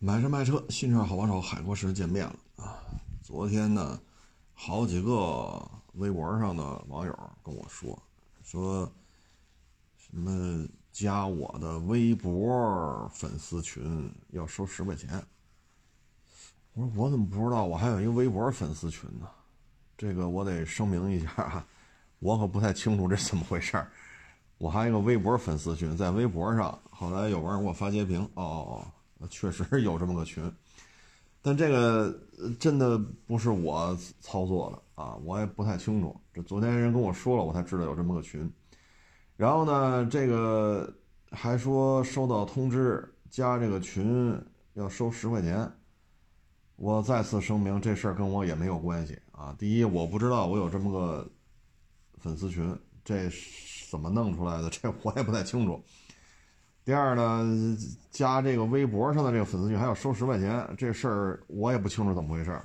[0.00, 2.78] 买车卖车，新车好帮手，海阔石见面了啊！
[3.20, 4.00] 昨天呢，
[4.54, 5.60] 好几个
[5.94, 8.00] 微博上的网友跟我说，
[8.44, 8.88] 说
[9.96, 15.20] 什么加我的微博粉丝群要收十块钱。
[16.74, 17.64] 我说我怎么不知道？
[17.64, 19.28] 我还有一个微博粉丝群呢。
[19.96, 21.66] 这个我得声明一下啊，
[22.20, 23.90] 我可不太清楚这怎么回事儿
[24.58, 28.92] 我还有一个微博粉丝群，在微博上，后来有网友给我发截屏，哦哦哦。
[29.28, 30.52] 确实有这么个群，
[31.42, 32.18] 但这个
[32.58, 36.18] 真的不是我操作的啊，我也不太清楚。
[36.32, 38.50] 这昨天人跟我说了，我才知道有这么个群。
[39.36, 40.92] 然后呢，这个
[41.30, 44.36] 还说收到通知加这个群
[44.74, 45.70] 要收十块钱。
[46.76, 49.54] 我再次声明，这事儿跟我也没有关系啊。
[49.58, 51.28] 第一，我不知道我有这么个
[52.18, 53.28] 粉丝群，这
[53.90, 55.82] 怎么弄出来的，这我也不太清楚。
[56.88, 57.76] 第二呢，
[58.10, 62.58] 加这个微博上的这个粉丝群还要收十块钱，这事儿我也不清楚怎么回事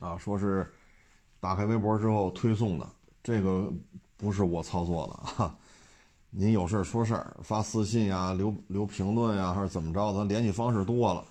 [0.00, 0.66] 啊，说是
[1.38, 2.88] 打开微博之后推送的，
[3.22, 3.70] 这个
[4.16, 5.54] 不是我操作的啊。
[6.30, 10.10] 您有事说事儿，发私信呀，留留评论呀，还是怎么着？
[10.14, 11.22] 咱联系方式多了，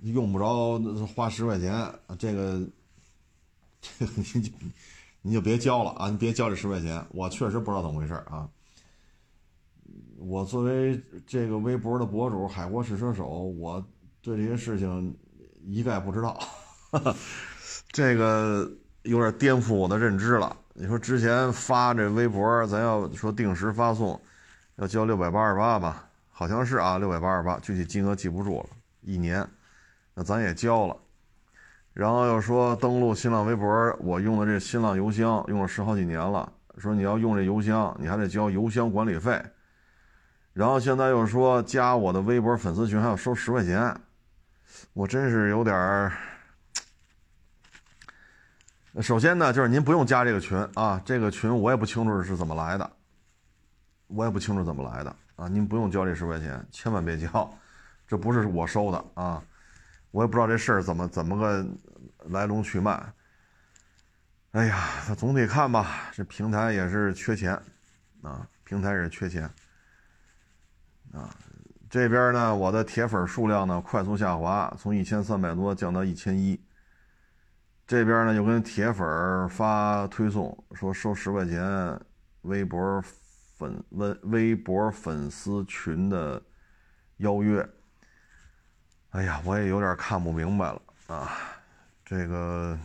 [0.00, 2.60] 用不着花十块钱，这个
[3.80, 4.52] 这个 您就
[5.22, 8.46] 您就别交了啊，你别交这十块钱，我确实不知道怎么回事啊。
[10.24, 13.84] 我作为这个微博的博主，海阔试车手，我
[14.20, 15.16] 对这些事情
[15.64, 16.38] 一概不知道，
[17.90, 18.70] 这个
[19.02, 20.56] 有点颠覆我的认知了。
[20.74, 24.18] 你说之前发这微博，咱要说定时发送，
[24.76, 26.08] 要交六百八十八吧？
[26.30, 28.66] 好像是啊，六百八十八，具体金额记不住了。
[29.00, 29.46] 一年，
[30.14, 30.96] 那咱也交了。
[31.92, 39.42] 然后又说登录新浪微博，我用的这新浪邮箱用了十好几年了，说你要用这邮箱，你还得交邮箱管理费。
[40.52, 43.94] 然后现在又说加我的微博粉丝群还要收十块钱，
[44.92, 46.12] 我真是有点儿。
[49.00, 52.92] 首先呢，就是您不用加这个群啊，这个群我也不清楚是怎么来的，
[54.08, 57.50] 我也不清楚怎么来的啊，您不用交这十块钱，千万别交，
[58.06, 59.42] 这不是我收的啊，
[60.10, 61.66] 我也不知道这事儿怎么怎么个
[62.28, 63.02] 来龙去脉。
[64.50, 67.58] 哎呀，总体看吧，这平台也是缺钱
[68.20, 69.50] 啊，平台也是缺钱。
[71.12, 71.28] 啊，
[71.90, 76.58] 这边呢，我的铁粉数量呢快速下滑，从一千三百多降到一千一。
[77.86, 82.00] 这边呢又跟铁粉发推送说收十块钱
[82.42, 86.42] 微博粉微微博粉丝群的
[87.18, 87.68] 邀约。
[89.10, 91.36] 哎呀，我也有点看不明白了啊，
[92.06, 92.78] 这个，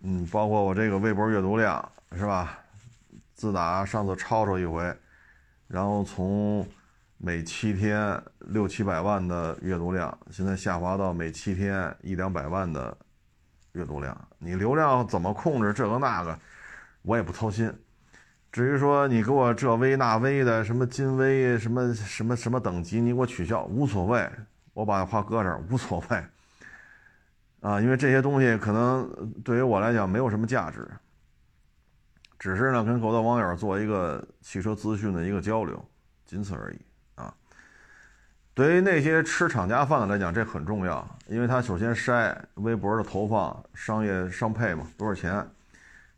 [0.00, 2.58] 嗯，包括我这个微博阅读量是吧？
[3.34, 4.96] 自打上次吵吵一回。
[5.68, 6.66] 然后从
[7.18, 12.96] 每七天六七百万的阅读量，现在下滑到每七天一两百万的
[13.72, 14.28] 阅读量。
[14.38, 15.72] 你流量怎么控制？
[15.72, 16.38] 这个那个，
[17.02, 17.72] 我也不操心。
[18.50, 24.26] 至于说你给我这微那微的什么金微什么什么什么等级，你给我取消无所谓，
[24.72, 26.24] 我把话搁这儿无所谓。
[27.60, 30.88] 啊，因为这些东西可能对于我来讲没有什么价值。
[32.38, 35.84] 只是呢，跟狗多网友做一个汽车资讯的一个交流，
[36.24, 36.78] 仅此而已
[37.16, 37.34] 啊。
[38.54, 45.44] 对于那些吃厂家饭的来讲，这很重要，因为他首先筛微博的投放商业商配嘛，多少钱，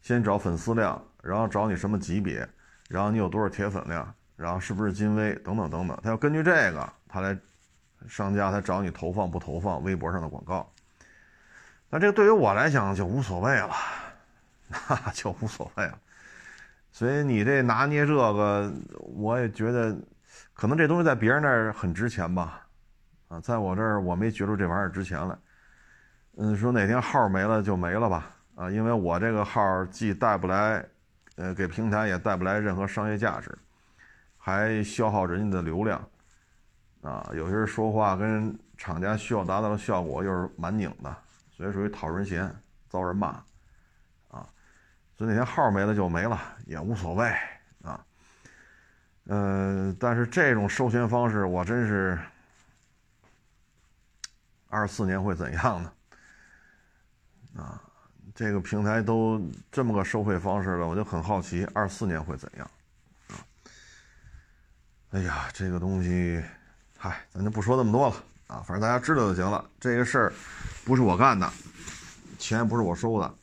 [0.03, 2.47] 先找粉丝量，然后找你什么级别，
[2.89, 7.37] 然后你有多少铁粉量，然后是不是金威等等等等，他要根据这个，他来
[8.09, 10.71] 商家他找你投放不投放微博上的广告。
[11.89, 13.75] 那这个对于我来讲就无所谓了，
[14.89, 15.99] 那就无所谓了。
[17.01, 18.71] 所以你这拿捏这个，
[19.15, 19.97] 我也觉得，
[20.53, 22.61] 可能这东西在别人那儿很值钱吧，
[23.29, 25.35] 啊，在我这儿我没觉出这玩意儿值钱来。
[26.37, 30.85] 嗯，说哪天号没了就没了吧，啊，因为我这个号既带不来，
[31.37, 33.51] 呃，给平台也带不来任何商业价值，
[34.37, 36.07] 还消耗人家的流量，
[37.01, 41.17] 啊，有些人说话跟厂家需要达到的效果又是蛮拧的，
[41.51, 42.55] 所以属于讨人嫌，
[42.91, 43.43] 遭人骂。
[45.21, 47.31] 所以那天号没了就没了，也无所谓
[47.83, 48.03] 啊。
[49.27, 52.19] 嗯，但是这种收钱方式，我真是
[54.71, 55.93] 二四年会怎样呢？
[57.55, 57.83] 啊，
[58.35, 59.39] 这个平台都
[59.71, 62.71] 这么个收费方式了，我就很好奇二四年会怎样
[63.29, 63.45] 啊。
[65.11, 66.43] 哎呀，这个东西，
[66.97, 68.17] 嗨，咱就不说那么多了
[68.47, 69.63] 啊，反正大家知道就行了。
[69.79, 70.33] 这个事儿
[70.83, 71.47] 不是我干的，
[72.39, 73.35] 钱不是我收的。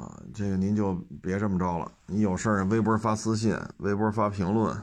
[0.00, 1.92] 啊，这个您就别这么着了。
[2.06, 4.74] 你有事儿微博发私信，微博发评论，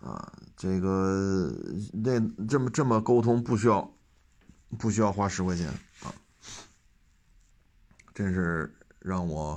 [0.00, 1.54] 啊，这个
[1.92, 2.18] 那
[2.48, 3.88] 这么这么沟通不需要
[4.76, 5.68] 不需要花十块钱
[6.02, 6.10] 啊，
[8.12, 9.54] 真是让我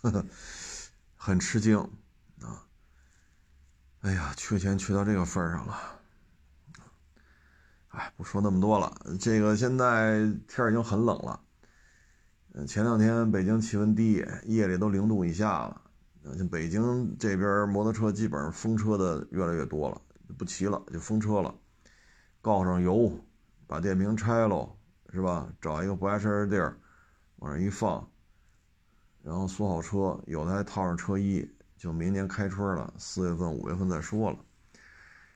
[0.00, 0.24] 呵 呵
[1.16, 1.76] 很吃惊
[2.42, 2.62] 啊！
[4.02, 5.76] 哎呀，缺钱缺到这个份上了。
[7.88, 8.96] 哎，不说那么多了。
[9.18, 11.40] 这个现在天已经很冷了。
[12.64, 15.82] 前两天北京气温低，夜里都零度以下了。
[16.36, 20.00] 像北京这边摩托车基本上封车的越来越多了，
[20.38, 21.54] 不骑了就封车了，
[22.40, 23.12] 告上油，
[23.66, 24.74] 把电瓶拆喽，
[25.12, 25.52] 是吧？
[25.60, 26.78] 找一个不碍事的地儿，
[27.36, 28.08] 往上一放，
[29.22, 34.38] 然后锁好车，有的还套上车衣，就明年开春了，四月份、五月份再说了。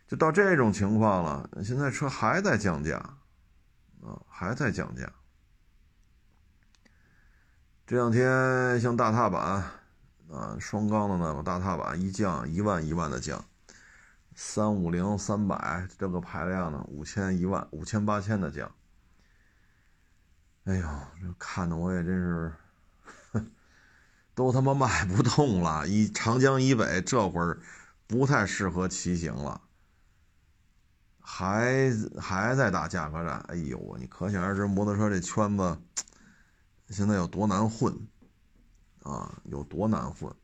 [0.09, 2.97] 就到这种情况了，现在车还在降价，
[4.03, 5.13] 啊，还在降价。
[7.91, 9.65] 这两天像大踏板，
[10.31, 13.45] 啊，双缸的那个大踏板一降一万一万的降，
[14.37, 18.71] 三五零、三百这个排量呢五千、一万、五千、八千的降。
[20.67, 20.87] 哎呦，
[21.37, 22.53] 看的我也真是，
[24.37, 25.89] 都他妈卖不动了。
[25.89, 27.59] 以长江以北这会儿
[28.07, 29.61] 不太适合骑行了。
[31.19, 31.91] 还
[32.21, 35.77] 还在打价格战，哎呦你可想而知，摩托车这圈子
[36.91, 37.95] 现在有多难混
[39.03, 40.35] 啊，有多难混，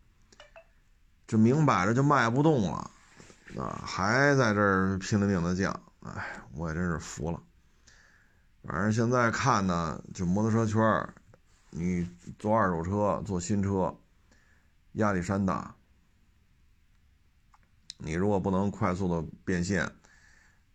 [1.26, 2.90] 这明摆着就卖不动了
[3.58, 7.42] 啊，还在这儿拼了命的降，哎，我也真是服了。
[8.62, 11.14] 反正现在看呢，就摩托车圈
[11.70, 12.08] 你
[12.38, 13.96] 坐二手车、坐新车，
[14.92, 15.74] 压力山大。
[17.98, 19.90] 你如果不能快速的变现，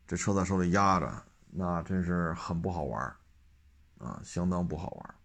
[0.06, 3.16] 这车在手里压着，那真是很不好玩
[4.00, 5.16] 啊，相当不好玩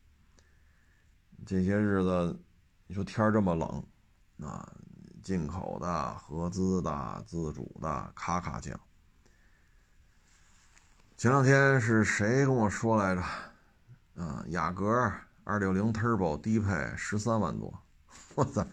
[1.45, 2.41] 这些日子，
[2.87, 3.85] 你说天这么冷，
[4.49, 4.73] 啊，
[5.23, 8.79] 进口的、合资的、自主的，咔咔降。
[11.17, 13.23] 前两天是谁跟我说来着？
[14.23, 15.13] 啊，雅阁
[15.45, 17.83] 二六零 Turbo 低配十三万多，
[18.35, 18.67] 我操！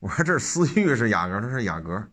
[0.00, 2.08] 我说这思域是雅阁，这是雅阁。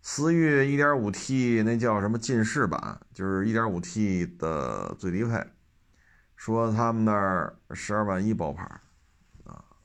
[0.00, 5.46] 思域 1.5T 那叫什么进士版，就是 1.5T 的最低配，
[6.34, 8.80] 说他们那儿十二万一包牌！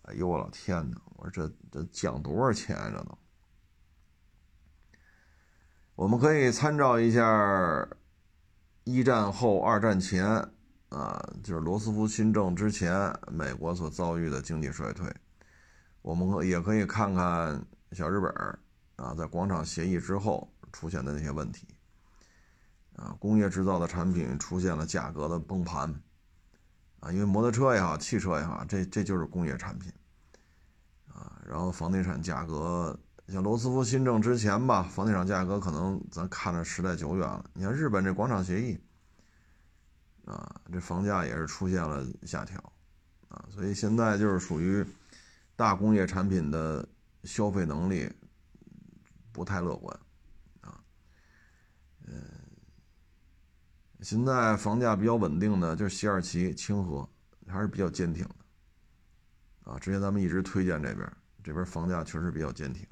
[0.07, 1.01] 哎呦我老天哪！
[1.15, 3.17] 我说这这降多少钱这都？
[5.95, 7.87] 我们可以参照一下
[8.85, 10.25] 一战后、二战前
[10.89, 15.13] 啊，就是罗斯福新政之前，美国所遭遇的经济衰退，
[16.01, 17.61] 我们可也可以看看
[17.91, 18.33] 小日本。
[18.95, 21.67] 啊，在广场协议之后出现的那些问题，
[22.95, 25.93] 啊，工业制造的产品出现了价格的崩盘，
[27.01, 29.93] 啊，因为摩托车也好，汽车也好，这这就是工业产品，
[31.47, 37.49] 然后房地产价格，像罗斯福新政之前吧，房地产价格可能咱看着时代久远了。
[37.53, 38.77] 你看日本这广场协议，
[40.25, 42.61] 啊，这房价也是出现了下调，
[43.29, 44.85] 啊，所以现在就是属于
[45.55, 46.87] 大工业产品的
[47.23, 48.11] 消费能力。
[49.33, 49.99] 不太乐观，
[50.61, 50.81] 啊，
[52.07, 52.23] 嗯，
[54.01, 57.07] 现在房价比较稳定的就是西二旗、清河，
[57.47, 61.07] 还是比较坚挺的，啊，之前咱们一直推荐这边，
[61.47, 62.85] 这边房价确实比较坚挺。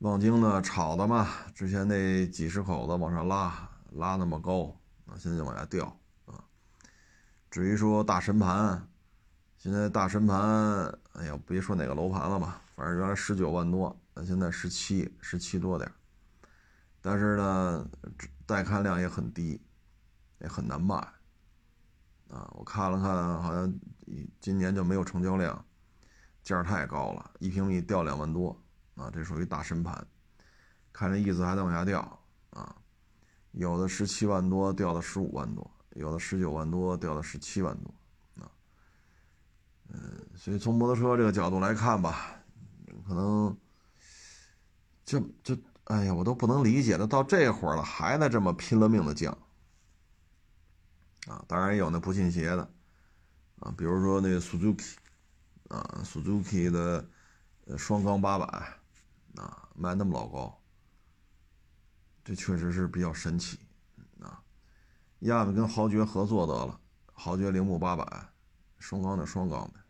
[0.00, 5.86] 望京呢，炒的嘛，之前那几十口子往上拉，拉那么高，啊，现在就往下掉，
[6.26, 6.44] 啊，
[7.50, 8.86] 至于说大神盘，
[9.56, 10.38] 现在大神盘，
[11.14, 13.98] 哎呀，别说哪个楼盘了吧，反正原来十九万多。
[14.26, 15.90] 现在十七十七多点
[17.00, 17.88] 但是呢，
[18.44, 19.58] 带看量也很低，
[20.40, 20.94] 也很难卖
[22.28, 22.52] 啊！
[22.52, 23.72] 我看了看，好像
[24.40, 25.64] 今年就没有成交量，
[26.56, 28.58] 价太高了，一平米掉两万多
[28.94, 29.10] 啊！
[29.10, 30.06] 这属于大深盘，
[30.92, 32.00] 看这意思还在往下掉
[32.50, 32.74] 啊！
[33.52, 37.94] 有的十七万多掉到十五万多，有的十九万多掉到十七万多
[38.42, 38.50] 啊！
[39.88, 42.36] 嗯，所以从摩托车这个角度来看吧，
[43.06, 43.56] 可能。
[45.04, 49.32] 就就哎呀，我都不能理解了，到这会儿了还在这么拼了命的降
[51.26, 51.42] 啊！
[51.48, 52.70] 当然也有那不信邪的
[53.60, 54.96] 啊，比如说那 Suzuki
[55.68, 57.08] 啊，Suzuki 的
[57.76, 58.44] 双缸八百
[59.36, 60.60] 啊，卖那么老高，
[62.24, 63.58] 这确实是比较神奇
[64.20, 64.42] 啊！
[65.20, 66.80] 要么跟豪爵合作得了，
[67.12, 68.28] 豪爵铃木八百，
[68.78, 69.80] 双缸的双缸的，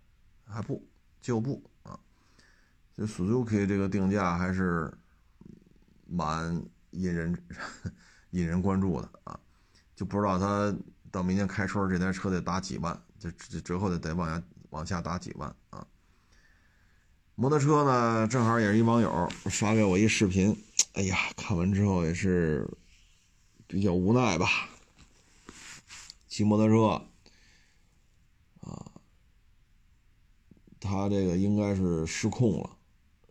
[0.44, 0.86] 还不
[1.20, 1.98] 就不啊？
[2.94, 4.92] 这 Suzuki 这个定价还是。
[6.10, 7.38] 蛮引人
[8.30, 9.38] 引人关注的啊，
[9.94, 10.74] 就不知道他
[11.10, 15.86] 到明年开春这台车得打几万，这这折后得得往下往下打几万啊。
[17.34, 20.56] 摩托车呢，正好也是一网友发给我一视频，
[20.94, 22.68] 哎呀，看完之后也是
[23.66, 24.48] 比较无奈吧。
[26.26, 27.06] 骑摩托车
[28.68, 28.92] 啊，
[30.80, 32.76] 他这个应该是失控了，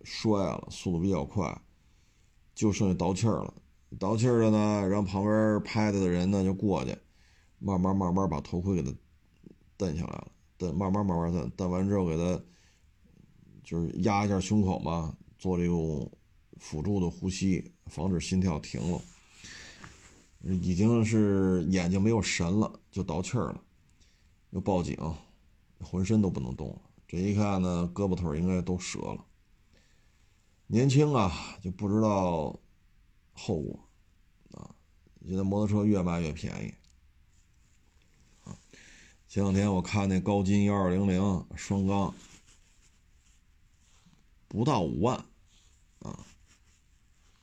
[0.04, 1.62] 摔了，速度比较快，
[2.56, 3.54] 就剩下倒气儿了。
[4.00, 6.98] 倒气儿了呢，让旁边拍他的人呢就过去，
[7.60, 8.94] 慢慢慢慢把头盔给他
[9.78, 12.42] 蹬下来了，蹬慢慢慢慢蹬，蹬完之后给他。
[13.64, 16.10] 就是压一下胸口嘛，做这种
[16.56, 19.02] 辅助的呼吸，防止心跳停了。
[20.40, 23.62] 已经是眼睛没有神了，就倒气儿了，
[24.52, 24.98] 又报警，
[25.82, 26.82] 浑身都不能动了。
[27.06, 29.26] 这一看呢，胳膊腿应该都折了。
[30.68, 31.30] 年轻啊，
[31.62, 32.58] 就不知道
[33.34, 33.80] 后果
[34.52, 34.74] 啊！
[35.28, 36.74] 现在摩托车越卖越便宜！
[39.28, 42.14] 前两天我看那高金幺二零零双缸。
[44.50, 45.18] 不到五万，
[46.00, 46.26] 啊，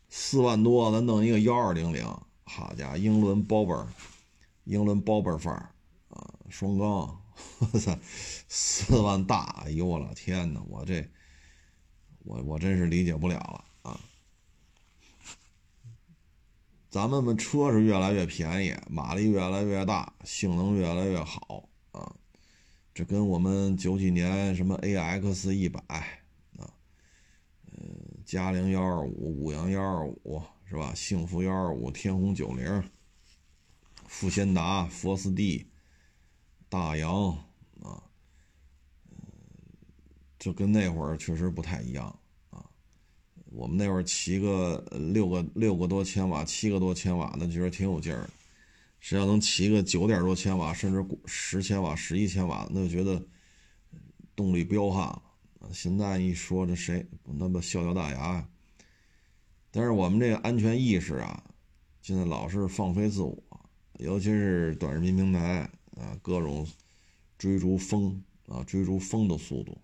[0.09, 2.03] 四万多，咱弄一个幺二零零，
[2.45, 3.87] 好家伙，英伦包本
[4.65, 5.71] 英伦包本范儿，
[6.09, 7.23] 啊，双缸，
[7.59, 7.95] 我操，
[8.49, 11.07] 四万大，哎呦我老天呐，我这，
[12.21, 14.01] 我我真是理解不了了啊！
[16.89, 22.15] 咱们的车是越来越便宜，马力越来越大，性能越来越好啊，
[22.93, 26.05] 这跟我们九几年什么 AX 一百啊，
[27.79, 27.89] 嗯。
[28.25, 30.95] 嘉陵幺二五、五羊幺二五是吧？
[30.95, 32.83] 幸福幺二五、天虹九零、
[34.07, 35.67] 富先达、佛斯蒂、
[36.71, 37.29] 大洋
[37.83, 38.03] 啊，
[39.11, 39.19] 嗯，
[40.39, 42.07] 就跟那会儿确实不太一样
[42.49, 42.65] 啊。
[43.45, 44.83] 我们那会儿骑个
[45.13, 48.31] 六个六个多千瓦、七个多千瓦的，觉得挺有劲儿的。
[49.05, 53.23] 谁要能骑个九点多千瓦，甚至十千瓦、十一千瓦，那就觉得
[54.35, 55.23] 动力彪悍了。
[55.75, 58.49] 现在一说这谁那不笑掉大牙？
[59.71, 61.45] 但是我们这个安全意识啊，
[62.01, 63.37] 现在老是放飞自我，
[63.99, 66.67] 尤其是短视频平台啊，各种
[67.37, 69.77] 追逐风啊，追逐风的速度，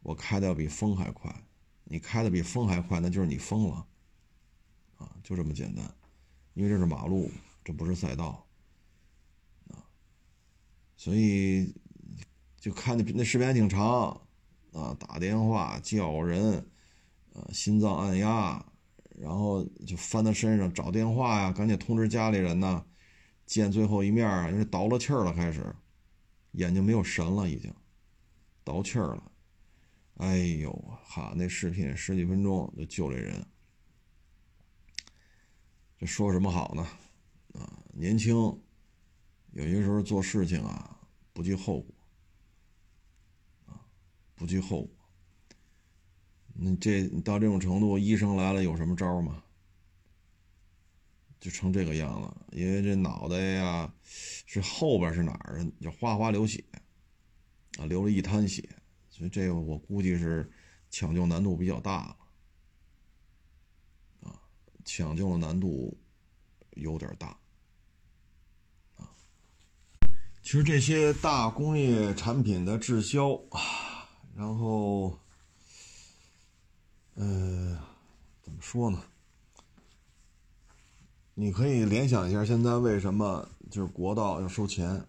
[0.00, 1.30] 我开的要比风还快，
[1.84, 3.86] 你开的比风还快，那就是你疯了
[4.96, 5.84] 啊，就这么简单，
[6.54, 7.30] 因为这是马路，
[7.62, 8.43] 这不是赛道，
[10.96, 11.74] 所以
[12.58, 14.20] 就看那那视频还挺长。
[14.72, 16.68] 啊，打电话叫人，
[17.32, 18.60] 呃，心脏按压，
[19.16, 22.84] 然后就翻他身上找电话呀，赶紧通知家里人呐，
[23.46, 25.72] 见最后一面啊，因为倒了气儿了，开始，
[26.54, 27.72] 眼睛没有神了，已经，
[28.64, 29.30] 倒气儿了，
[30.14, 30.72] 哎呦，
[31.04, 33.46] 哈，那视频十几分钟就救这人，
[35.96, 36.82] 这说什么好呢？
[37.52, 38.60] 啊，年轻，
[39.54, 41.00] 有些时候做事情啊，
[41.32, 41.94] 不计后果。
[43.66, 43.80] 啊
[44.34, 44.90] 不计后果，
[46.54, 49.44] 你这你到这种程度，医生来了有什么招吗？
[51.38, 55.64] 就成这个样了，因为这脑袋呀，是后边是哪儿？
[55.80, 56.64] 就哗哗流血，
[57.78, 58.68] 啊，流了一滩血，
[59.08, 60.50] 所以这个我估计是
[60.90, 62.16] 抢救难度比较大了，
[64.28, 64.40] 啊，
[64.84, 65.96] 抢救的难度
[66.72, 67.38] 有点大，
[68.96, 69.14] 啊，
[70.44, 74.06] 其实这些大工业产品的滞销啊。
[74.36, 75.18] 然后，
[77.14, 77.80] 呃，
[78.42, 79.02] 怎么说呢？
[81.32, 85.06] 你可以联想一下，现在为什么就是国道要收钱，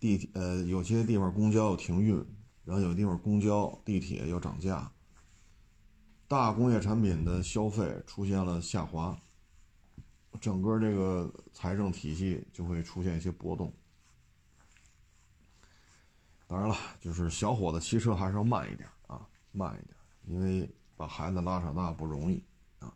[0.00, 2.16] 地铁呃有些地方公交要停运，
[2.64, 4.90] 然后有的地方公交、地铁要涨价，
[6.26, 9.16] 大工业产品的消费出现了下滑，
[10.40, 13.72] 整个这个财政体系就会出现一些波动。
[16.48, 19.20] 当然了，就是小伙子骑车还是要慢一点啊，
[19.52, 22.42] 慢一点，因为把孩子拉扯大不容易
[22.78, 22.90] 啊。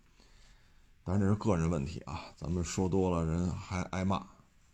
[1.04, 4.16] 当然这是个人问题啊，咱们说多了人还挨骂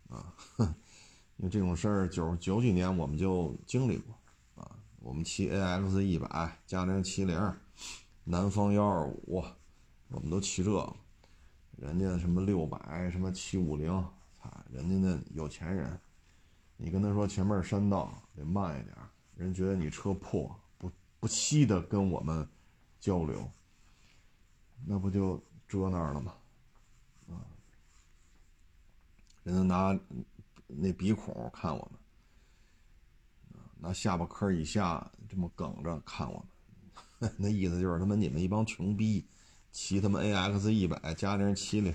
[0.07, 0.33] 啊。
[1.35, 4.15] 因为这种事儿九九几年我们就经历过
[4.63, 4.71] 啊，
[5.01, 7.53] 我们骑 AX 一百、嘉陵七零、
[8.23, 9.43] 南方幺二五，
[10.07, 10.95] 我们都骑这个，
[11.75, 13.93] 人家什么六百、什么七五零，
[14.39, 15.99] 啊，人家那有钱人。
[16.81, 18.95] 你跟他说前面山道得慢一点，
[19.35, 22.47] 人觉得你车破，不不惜的跟我们
[23.01, 23.51] 交流，
[24.85, 26.33] 那不就遮那儿了吗？
[27.27, 27.35] 啊，
[29.43, 29.99] 人家拿
[30.67, 31.99] 那鼻孔看我们，
[33.79, 36.45] 拿下巴颏以下这么梗着看我
[37.19, 39.27] 们， 那意思就是他妈你们一帮穷逼，
[39.73, 41.93] 骑他妈 AX 一百加零七零。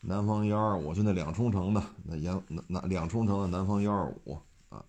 [0.00, 4.38] 南方幺二五就那两冲程的，那杨那两冲程的南方幺二五
[4.68, 4.84] 啊，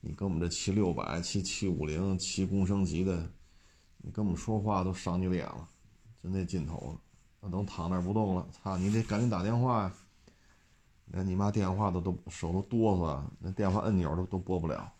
[0.00, 3.28] 你跟我们这骑六百、骑七五零、骑工升级的，
[3.98, 5.68] 你跟我们说话都伤你脸了，
[6.22, 7.00] 就那劲头了。
[7.40, 9.92] 那等躺那不动了，操，你得赶紧打电话呀！
[11.12, 14.92] 连你妈电话都都手都哆嗦，那电话按钮都都拨不了。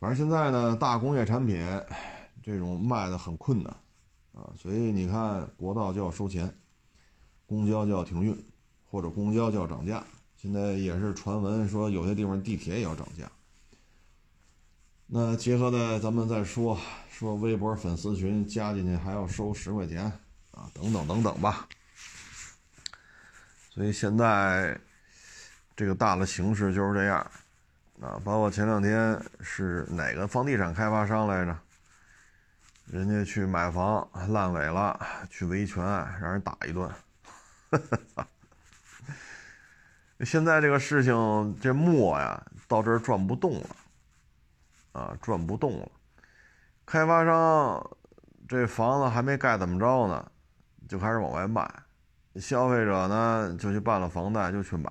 [0.00, 1.64] 反正现在呢，大工业产品
[2.42, 3.72] 这种卖的很困难
[4.32, 6.52] 啊，所以你看，国道就要收钱，
[7.48, 8.44] 公交就要停运，
[8.90, 10.04] 或者公交就要涨价。
[10.36, 13.24] 现在也是传闻说，有些地方地铁也要涨价。
[15.06, 16.78] 那结合的，咱们再说
[17.10, 20.04] 说微博粉丝群加进去还要收十块钱
[20.50, 21.66] 啊，等等等等吧。
[23.70, 24.78] 所以现在
[25.74, 27.18] 这个大的形势就是这样
[28.02, 28.20] 啊。
[28.22, 31.58] 包括前两天是哪个房地产开发商来着？
[32.84, 34.98] 人家去买房烂尾了，
[35.30, 35.82] 去维权
[36.20, 36.90] 让人打一顿。
[37.70, 38.26] 哈哈哈
[40.24, 43.66] 现在这个事情这磨呀，到这儿转不动了。
[44.92, 45.88] 啊，转不动了。
[46.84, 47.88] 开发商
[48.48, 50.28] 这房子还没盖怎么着呢，
[50.88, 51.70] 就开始往外卖。
[52.36, 54.90] 消费者呢就去办了房贷，就去买。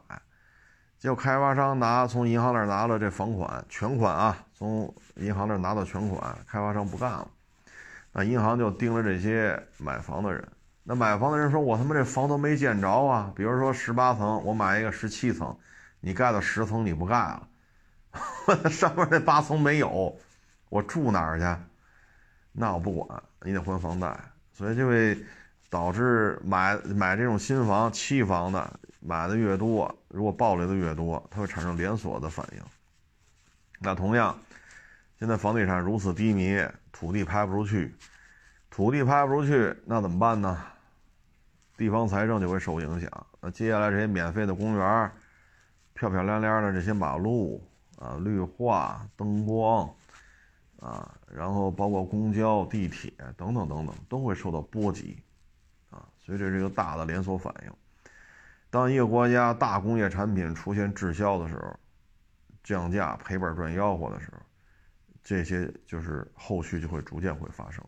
[0.97, 7.27] 结果开发商拿从银行那儿拿了这房款全款啊，从银行那儿拿到全款，开发商不干了。
[8.13, 10.47] 那银行就盯着这些买房的人。
[10.89, 13.29] 那买房的人说：“我他妈这房都没见着啊！
[13.35, 15.53] 比如说十八层，我买一个十七层，
[15.99, 17.45] 你盖到十层你不盖了。
[18.71, 20.17] ”上面那八层没有，
[20.69, 21.61] 我住哪儿去？
[22.53, 24.17] 那我不管，你得还房贷，
[24.53, 25.17] 所以就会
[25.69, 32.61] 导致买买这种新房、期房的买的越多，如果暴雷的越多，它会产生连锁的反应。
[33.81, 34.39] 那同样，
[35.19, 37.93] 现在房地产如此低迷，土地拍不出去，
[38.69, 40.63] 土地拍不出去，那怎么办呢？
[41.77, 43.27] 地方财政就会受影响。
[43.39, 45.11] 那接下来这些免费的公园，
[45.93, 47.63] 漂漂亮亮的这些马路。
[47.99, 49.91] 啊，绿化、灯光，
[50.79, 55.19] 啊，然后包括公交、地铁等等等等，都会受到波及，
[55.89, 57.73] 啊，所以这是一个大的连锁反应。
[58.69, 61.75] 当一个国家大工业产品出现滞销的时候，
[62.63, 64.37] 降价、赔本赚吆喝的时候，
[65.23, 67.83] 这些就是后续就会逐渐会发生，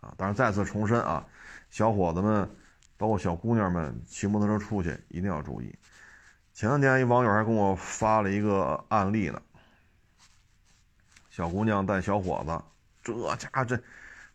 [0.00, 1.26] 啊，当然再次重申啊，
[1.70, 2.48] 小伙子们，
[2.96, 5.74] 包括小姑娘们骑摩托车出去一定要注意。
[6.52, 9.42] 前两天一网友还跟我发了一个案例呢，
[11.28, 12.62] 小姑娘带小伙子，
[13.02, 13.82] 这家伙这，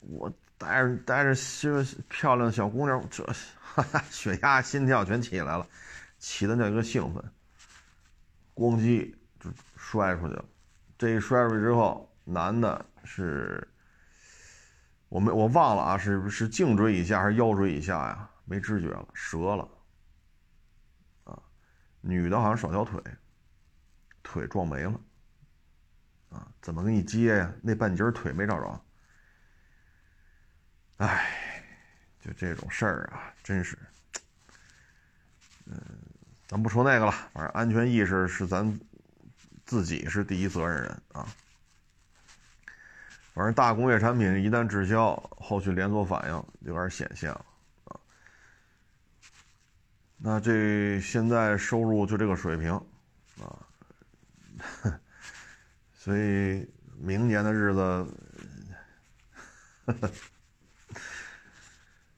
[0.01, 1.69] 我带着带着些
[2.09, 3.23] 漂亮的小姑娘，这
[3.63, 5.65] 哈哈血压心跳全起来了，
[6.17, 7.23] 起的那个兴奋，
[8.53, 10.43] 咣叽就摔出去了。
[10.97, 13.65] 这一摔出去之后，男的是，
[15.07, 18.28] 我没我忘了啊，是是颈椎以下还是腰椎以下呀？
[18.49, 19.69] 没知觉了，折了。
[22.01, 22.99] 女的好像少条腿，
[24.23, 24.99] 腿撞没了，
[26.29, 27.53] 啊，怎么给你接呀？
[27.61, 28.81] 那半截腿没找着。
[30.97, 31.61] 哎，
[32.21, 33.77] 就这种事儿啊，真是，
[35.65, 35.77] 嗯，
[36.47, 38.79] 咱不说那个了，反正安全意识是咱
[39.65, 41.27] 自己是第一责任人啊。
[43.33, 47.45] 反正大工业产品一旦滞销，后续连锁反应有点显现了。
[50.21, 52.73] 那这现在收入就这个水平，
[53.41, 53.55] 啊，
[55.93, 58.07] 所以明年的日子，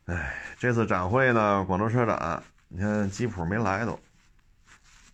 [0.06, 4.00] 哎，这次展会呢，广州车展，你看吉普没来都，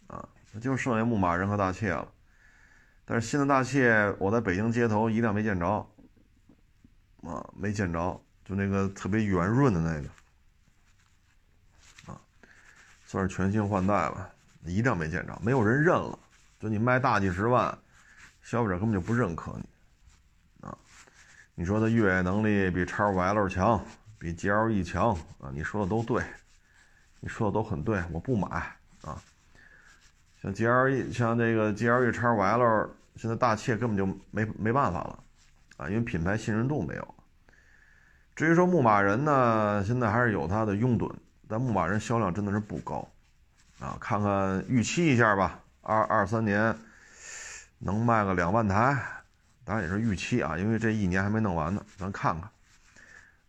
[0.07, 0.25] 啊，
[0.61, 2.07] 就剩下牧马人和大切了，
[3.03, 5.85] 但是新的大切我在北京街头一辆没见着，
[7.23, 10.07] 啊，没见着，就那个特别圆润的那个。
[13.07, 14.29] 算是全新换代了，
[14.65, 16.19] 一辆没见着，没有人认了。
[16.59, 17.75] 就你卖大几十万，
[18.43, 20.77] 消费者根本就不认可你，啊，
[21.55, 23.81] 你说它越野能力比叉五 L 强，
[24.19, 26.21] 比 GLE 强啊，你说的都对，
[27.21, 28.47] 你说的都很对，我不买
[29.03, 29.23] 啊。
[30.41, 35.19] 像 GLE，像这个 GLE 叉五 L，现在大切根本就没没办法了，
[35.77, 37.15] 啊，因为品牌信任度没有。
[38.35, 41.09] 至于说牧马人呢，现在还是有它的拥趸。
[41.47, 43.07] 但牧马人销量真的是不高，
[43.79, 46.75] 啊，看看预期一下吧，二二三年
[47.79, 49.01] 能卖个两万台，
[49.63, 52.49] 当然也是预期啊，因为这一年还没弄完呢，咱看看，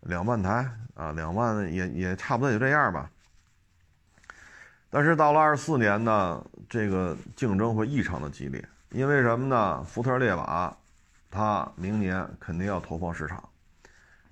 [0.03, 3.11] 两万台啊，两万也也差不多就这样吧。
[4.91, 9.83] 但是到了二四年呢，这个竞争会异常的激烈，因为什么呢？
[9.83, 10.75] 福特烈马
[11.31, 13.47] 它明年肯定要投放市场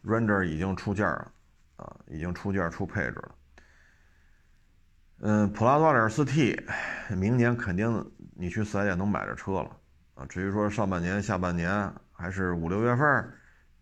[0.04, 1.30] ，Ranger 已经出件了，
[1.76, 3.30] 啊，已经出件出配置了。
[5.20, 6.62] 嗯，普拉多 2.4T，
[7.16, 9.70] 明年肯定你去四 S 店能买着车了
[10.14, 10.26] 啊。
[10.26, 13.32] 至于说上半年、下半年还是五六月份，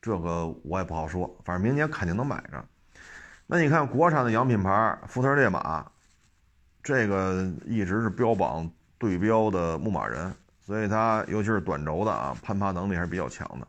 [0.00, 2.64] 这个我也不好说，反正明年肯定能买着。
[3.48, 5.84] 那你看国产的洋品牌福特烈马，
[6.84, 10.32] 这个一直是标榜对标的牧马人，
[10.64, 13.66] 所以它尤其是短轴的啊，攀爬能力还是比较强的。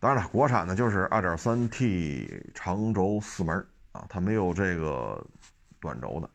[0.00, 5.24] 当然了，国产的就是 2.3T 长轴四门啊，它没有这个
[5.80, 6.28] 短轴的，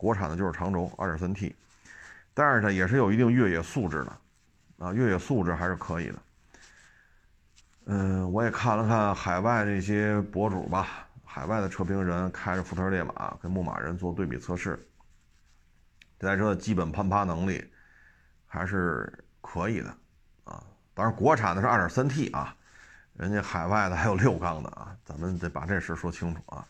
[0.00, 1.52] 国产的就是长轴 2.3T，
[2.32, 4.16] 但是它也是有一定越野素质的。
[4.78, 6.14] 啊，越野素质还是可以的。
[7.84, 14.82] 嗯，我也看了看海外这些博主吧，海外的车评人开着福特烈马跟牧马人做对比测试，
[16.18, 17.62] 这台车的基本攀爬能力
[18.46, 19.94] 还是可以的
[20.44, 20.64] 啊。
[20.94, 22.56] 当然，国产的是 2.3T 啊，
[23.18, 26.66] 人家海外的还有六缸的啊，咱们得把这事说清楚啊。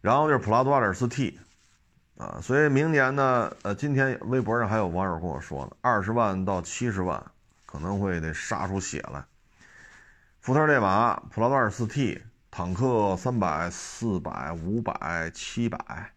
[0.00, 1.36] 然后就是普拉多 2.4T。
[2.18, 7.20] 啊，所以明年呢，呃，今天微博上还有网友跟我说呢，二十万到七十万
[7.66, 9.24] 可能会得杀出血来。
[10.40, 16.12] 福特烈马、普拉多二四 T、坦克三百、四百、五百、七百，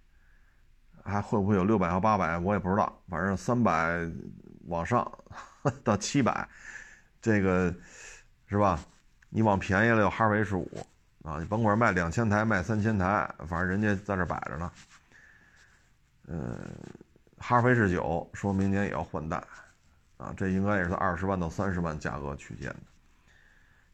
[1.03, 2.38] 还会不会有六百和八百？
[2.38, 3.99] 我也不知道，反正三百
[4.67, 5.10] 往上
[5.84, 6.47] 到七百，
[7.21, 7.73] 这个
[8.47, 8.79] 是吧？
[9.29, 10.88] 你往便宜了有哈弗 H 五
[11.23, 14.71] 啊，你甭管卖两千台、卖三千台，反正人家在这摆着呢。
[16.27, 16.57] 嗯，
[17.38, 19.43] 哈弗 H 九说明年也要换代，
[20.17, 22.75] 啊，这应该也是二十万到三十万价格区间。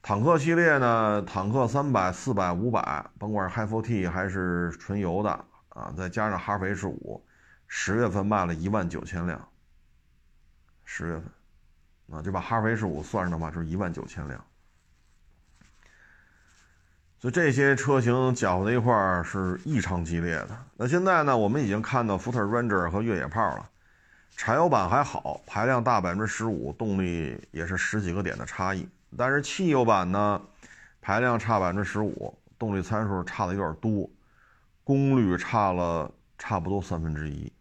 [0.01, 5.29] 坦克系列呢，坦克三百、四百、五百，甭管是 Hi4T 还是纯油的
[5.69, 7.23] 啊，再加上哈弗 H 五，
[7.67, 9.47] 十月份卖了一万九千辆。
[10.83, 14.43] 十月份，啊，就把哈弗 H 五算上的话，就是一万九千辆。
[17.21, 20.57] 所以这些车型搅和在一块儿是异常激烈的。
[20.75, 23.69] 那现在呢，我们已经看到福特 Ranger 和越野炮了，
[24.36, 28.89] 柴油版还好，排量大百分之十五，动力也是十几个点的差异。
[29.15, 30.41] 但是汽油版呢，
[30.99, 34.10] 排量差百分之十五，动力参数差的有点多，
[34.84, 37.53] 功率差了差不多三分之一，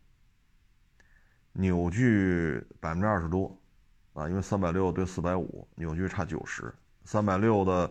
[1.53, 3.55] 扭矩百分之二十多，
[4.15, 6.73] 啊，因为三百六对四百五，扭矩差九十，
[7.05, 7.91] 三百六的。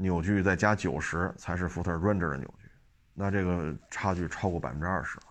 [0.00, 2.68] 扭矩再加九十才是福特 Ranger 的扭矩，
[3.12, 5.24] 那这个差距超过百分之二十了。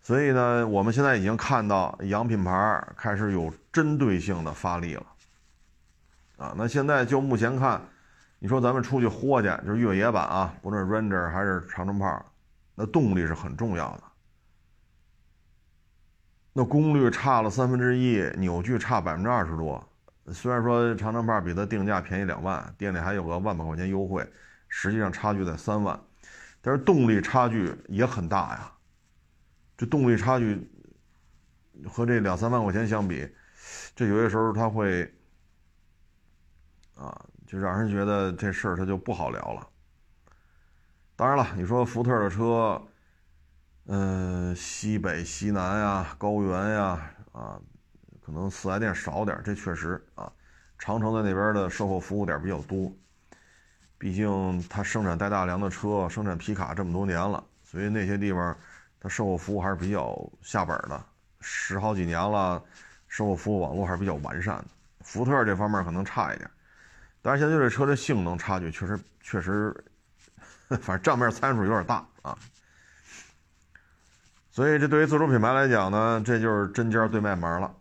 [0.00, 5.06] 所以呢，我们现在已经看到洋品牌开始有针对性的发力了。
[6.36, 7.80] 啊，那现在就目前看，
[8.40, 12.24] 你说咱们出去豁去，就是越野版啊，不论是 Ranger 还是长城炮，
[12.74, 14.02] 那动力是很重要的。
[16.52, 19.88] 那功率差了三分之一，扭矩差百分之二十多。
[20.30, 24.24] 虽然说长城炮比它定价便宜两万，店里还有个万把块钱优惠，
[24.68, 26.00] 实际上差距在三万，
[26.60, 28.72] 但是动力差距也很大呀。
[29.76, 30.70] 这动力差距
[31.88, 33.28] 和这两三万块钱相比，
[33.96, 35.12] 这有些时候它会
[36.94, 39.68] 啊，就让人觉得这事儿它就不好聊了。
[41.16, 42.80] 当然了，你说福特的车，
[43.86, 47.60] 嗯，西北、西南呀，高原呀，啊。
[48.24, 50.30] 可能四 S 店少点，这确实啊。
[50.78, 52.92] 长城在那边的售后服务点比较多，
[53.98, 58.56] 毕竟它生产带大梁的车，生产皮卡这么多年了，所以那些地方
[58.98, 61.00] 它售后服务还是比较下本的。
[61.40, 62.60] 十好几年了，
[63.06, 64.64] 售后服务网络还是比较完善的。
[65.04, 66.50] 福特这方面可能差一点，
[67.20, 69.72] 但是现在这车的性能差距确实确实，
[70.80, 72.36] 反正账面参数有点大啊。
[74.50, 77.72] 所以这对于自主品牌来讲呢，这就是针尖对麦芒了。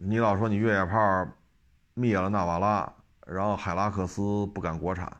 [0.00, 1.26] 你老说你越野炮
[1.94, 2.92] 灭了纳瓦拉，
[3.26, 5.12] 然后海拉克斯不敢国产，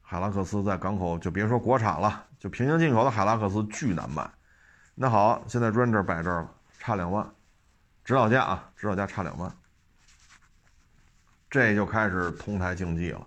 [0.00, 4.30] 海拉克斯在港口就别说国产了，就平行进口的海拉克斯巨难卖。
[4.94, 7.28] 那好，现在 Ranger 摆这儿了，差两万，
[8.04, 9.52] 指导价啊，指导价差两万，
[11.50, 13.26] 这就开始同台竞技了。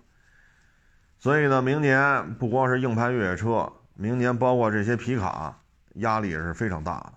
[1.18, 5.60] 所以呢，明年不光是硬派越野车，明年包括这些皮卡，
[5.96, 7.12] 压力也是非常大的。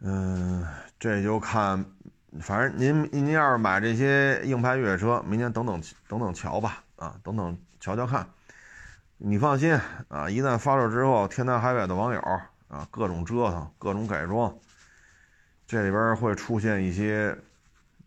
[0.00, 0.64] 嗯，
[0.98, 1.84] 这就看，
[2.40, 8.26] 反正您您要是买这些硬派越野车，明年等等等等瞧吧，啊，等等瞧瞧看。
[9.16, 12.20] 你放心啊，一旦发售之后，天南海北的网友
[12.68, 14.56] 啊，各种折腾，各种改装，
[15.66, 17.36] 这里边会出现一些，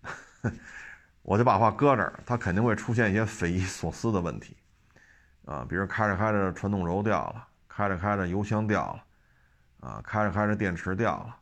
[1.23, 4.55] 我就把话搁这儿，它肯定会出现一些匪夷所思的问题，
[5.43, 11.35] 啊，比如开着开着传动轴掉了，开着开着油箱掉了，啊，开着开着电池掉了。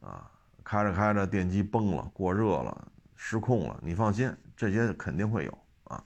[0.00, 0.30] 啊，
[0.64, 3.78] 开着开着电机崩了，过热了，失控了。
[3.82, 6.02] 你放心，这些肯定会有啊。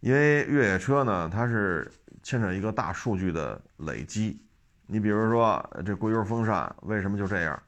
[0.00, 1.90] 因为越野车呢，它是
[2.22, 4.44] 牵扯一个大数据的累积。
[4.86, 7.62] 你比如说这硅油风扇为什么就这样？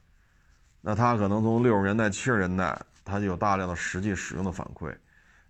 [0.81, 4.95] 那它可能从六十年代、七十年代它就有大量的实际使用的反馈。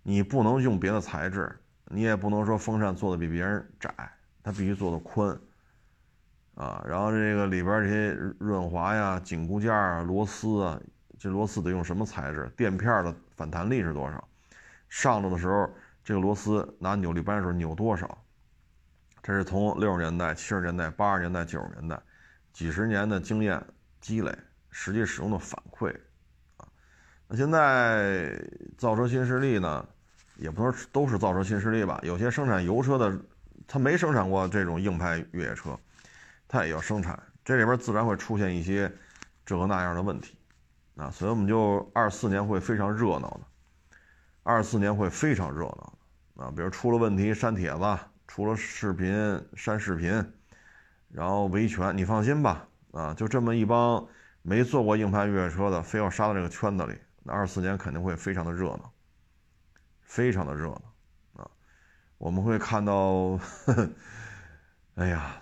[0.02, 1.54] 你不能用别的材质，
[1.86, 3.90] 你也不能说风扇做的比别人窄，
[4.42, 5.38] 它必须做的宽。
[6.56, 10.80] 啊，然后这个里边这些润滑呀、紧固件啊、螺丝啊，
[11.18, 12.50] 这螺丝得用什么材质？
[12.56, 14.26] 垫片的反弹力是多少？
[14.88, 15.68] 上路的时候，
[16.02, 18.16] 这个螺丝拿扭力扳手扭多少？
[19.22, 22.00] 这是从六十年代、七十年代、八十年代、九十年代
[22.54, 23.62] 几十年的经验
[24.00, 24.34] 积累，
[24.70, 25.94] 实际使用的反馈
[26.56, 26.66] 啊。
[27.28, 28.40] 那现在
[28.78, 29.86] 造车新势力呢，
[30.36, 32.00] 也不能都是造车新势力吧？
[32.02, 33.14] 有些生产油车的，
[33.66, 35.78] 他没生产过这种硬派越野车。
[36.48, 38.90] 它也要生产，这里边自然会出现一些
[39.44, 40.38] 这个那样的问题，
[40.96, 43.40] 啊，所以我们就二四年会非常热闹的，
[44.42, 45.92] 二四年会非常热闹
[46.36, 50.32] 的，啊，比如出了问题删帖子，出了视频删视频，
[51.08, 54.06] 然后维权，你放心吧，啊，就这么一帮
[54.42, 58.92] 没做过硬派越野车的，非要杀到这个圈子里，那二四年肯定会非常的热闹，
[60.02, 61.50] 非常的热闹，啊，
[62.18, 63.38] 我们会看到，呵
[63.74, 63.90] 呵
[64.94, 65.40] 哎呀。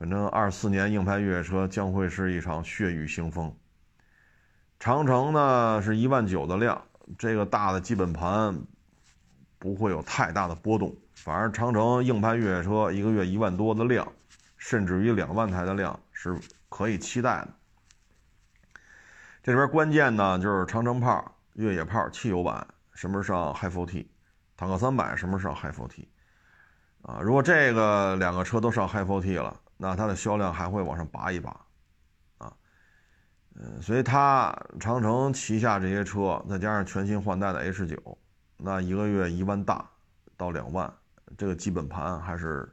[0.00, 3.54] 反正二四年硬派越野车将会是一场血雨腥风。
[4.78, 6.82] 长城呢是一万九的量，
[7.18, 8.62] 这个大的基本盘
[9.58, 10.96] 不会有太大的波动。
[11.14, 14.10] 反而长城硬派越野车一个月一万多的量，
[14.56, 16.34] 甚至于两万台的量是
[16.70, 17.48] 可以期待的。
[19.42, 24.06] 这里边关键呢就是长城炮、越野炮汽油版什么时候上 Hi4T，
[24.56, 26.06] 坦克三百什么时候上 Hi4T，
[27.02, 29.60] 啊，如果这个两个车都上 Hi4T 了。
[29.82, 31.58] 那它的销量还会往上拔一拔，
[32.36, 32.52] 啊，
[33.54, 38.18] 嗯，所以它长城旗下这些车，再加上全新换代的 H 九，
[38.58, 39.88] 那一个月一万大
[40.36, 40.92] 到两万，
[41.38, 42.70] 这个基本盘还是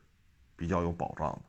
[0.57, 1.39] 比较有保障的。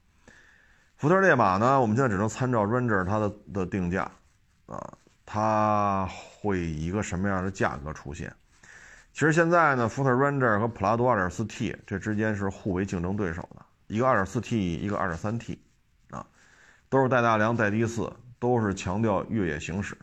[0.95, 4.09] 福特烈马呢，我们现在只能参照 Ranger 它的的定价，
[4.67, 6.09] 啊，它
[6.41, 8.33] 会以一个什么样的价格出现？
[9.13, 13.65] 其实现在呢，福特 Ranger 和普拉多 2.4T 这之间是互为竞争对手的。
[13.89, 15.59] 一个 2.4T，一个 2.3T，
[16.11, 16.25] 啊，
[16.89, 19.99] 都是带大梁带低四，都是强调越野行驶。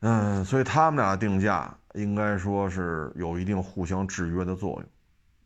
[0.00, 4.84] 嗯，所以他们俩定价应该说是有一定互相制约的作用。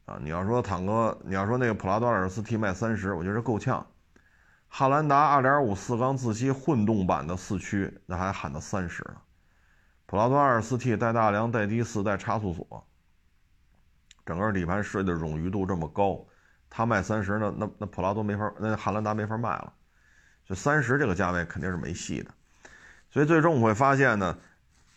[0.05, 3.87] 啊，你要说坦克，你要说那个普拉多 2.4T 卖三十，我觉得够呛。
[4.69, 9.17] 汉兰达2.5四缸自吸混动版的四驱，那还喊到三十呢。
[10.05, 12.87] 普拉多 2.4T 带大梁带低四带差速锁，
[14.27, 16.27] 整个底盘设计的冗余度这么高。
[16.75, 19.71] 他卖三十呢，那那普拉多没法，那汉兰达没法卖了，
[20.47, 22.31] 就三十这个价位肯定是没戏的。
[23.11, 24.39] 所以最终我会发现呢，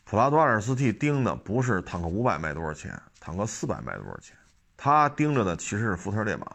[0.05, 4.37] 普拉多 2.4T 盯的不是坦克五百卖多少钱，坦克四百卖多少钱，
[4.77, 6.45] 他盯着的其实是福特烈马。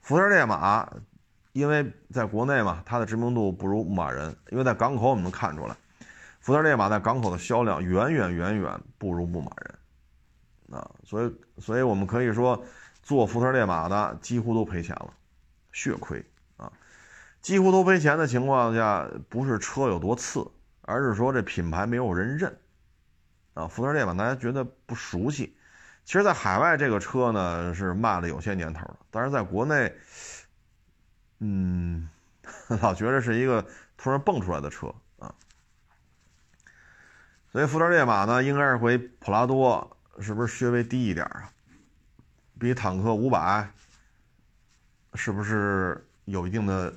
[0.00, 0.90] 福特烈马，
[1.52, 5.76] 因为在国内嘛，它的知名度不如牧马人，因为在港口我们能看出来，
[6.40, 12.64] 福特烈马在港口的销量远远远远不如牧马人，啊，所以所以我们可以说。
[13.04, 15.12] 做福特烈马的几乎都赔钱了，
[15.72, 16.24] 血亏
[16.56, 16.72] 啊！
[17.42, 22.58] 几乎都赔钱的情况下，不是车有多次，而是说这品牌没有人认
[23.52, 23.68] 啊。
[23.68, 25.54] 福特烈马大家觉得不熟悉，
[26.06, 29.94] 其实，在海外这个车呢是卖了有些年头了，但是在国内，
[31.40, 32.08] 嗯，
[32.80, 33.66] 老觉得是一个
[33.98, 35.34] 突然蹦出来的车啊。
[37.52, 41.50] 所以福特烈马呢，应该是回普拉多，是不是稍微低一点啊？
[42.58, 43.68] 比坦克五百，
[45.14, 46.94] 是不是有一定的？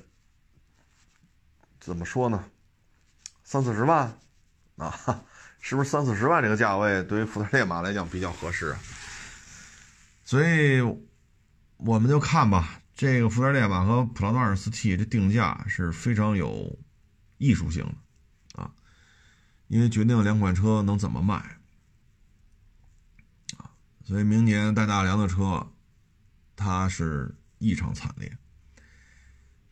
[1.80, 2.44] 怎么说呢？
[3.44, 4.12] 三四十万
[4.76, 5.24] 啊，
[5.60, 8.76] 是不是三四十万这个价位对于福特烈马来讲比较合适？
[10.22, 10.80] 所以
[11.78, 16.78] 我们就看吧，这个福特烈马和普拉多 2.4T 这定价是非常有
[17.38, 18.70] 艺术性的啊，
[19.68, 21.57] 因为决定了两款车能怎么卖。
[24.08, 25.66] 所以明年带大梁的车，
[26.56, 28.38] 它是异常惨烈。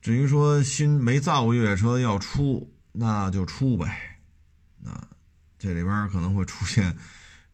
[0.03, 4.20] 至于说新没造过越野车要出，那就出呗。
[4.85, 5.09] 啊，
[5.59, 6.94] 这里边可能会出现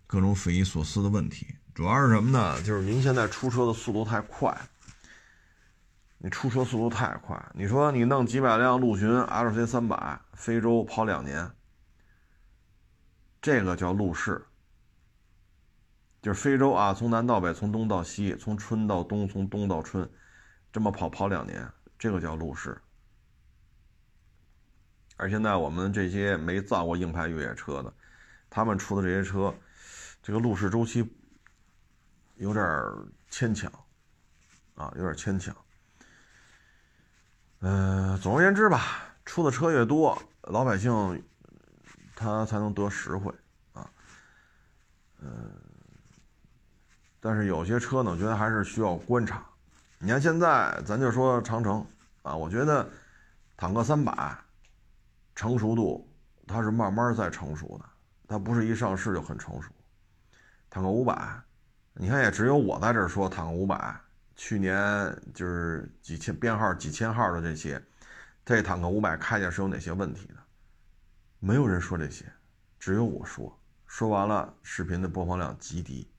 [0.09, 1.47] 各种匪夷所思的问题。
[1.73, 2.61] 主要是什么呢？
[2.63, 4.53] 就是您现在出车的速度太快，
[6.19, 7.41] 你出车速度太快。
[7.55, 11.49] 你说你弄几百辆陆巡 LC 三百，非洲跑两年，
[13.41, 14.45] 这个叫路试。
[16.23, 20.09] 就是非洲啊，从南到北，从东到西，从春到冬，从冬到春，
[20.73, 22.81] 这么跑跑两年，这个叫路试。
[25.17, 27.93] 而现在我们这些没造过硬派越野车的，
[28.49, 29.53] 他们出的这些车，
[30.23, 31.13] 这个路试周期
[32.37, 32.65] 有点
[33.29, 33.71] 牵强，
[34.77, 35.55] 啊，有点牵强。
[37.61, 41.21] 嗯，总而言之吧，出的车越多，老百姓
[42.15, 43.35] 他才能得实惠
[43.73, 43.91] 啊
[47.25, 49.47] 但是有些车呢，我觉得还是需要观察。
[50.01, 51.87] 你看现在，咱就说长城
[52.23, 52.91] 啊，我觉得
[53.57, 54.37] 坦克三百
[55.37, 56.13] 成熟度
[56.49, 57.85] 它是慢慢在成熟的，
[58.27, 59.71] 它不是一上市就很成熟。
[60.69, 61.41] 坦克五百，
[61.95, 63.97] 你看也只有我在这说坦克五百，
[64.35, 67.81] 去年就是几千编号几千号的这些，
[68.45, 70.35] 这坦克五百开起来是有哪些问题的？
[71.39, 72.25] 没有人说这些，
[72.81, 73.57] 只有我说。
[73.87, 76.12] 说完了，视频的播放量极低。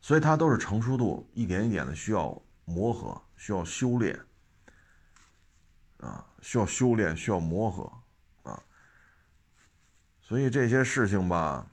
[0.00, 4.18] 所以它都是成熟度一点一点的需要磨合，需要修炼，
[5.98, 8.62] 啊，需要修炼，需要磨合，啊，
[10.20, 11.66] 所以这些事情吧，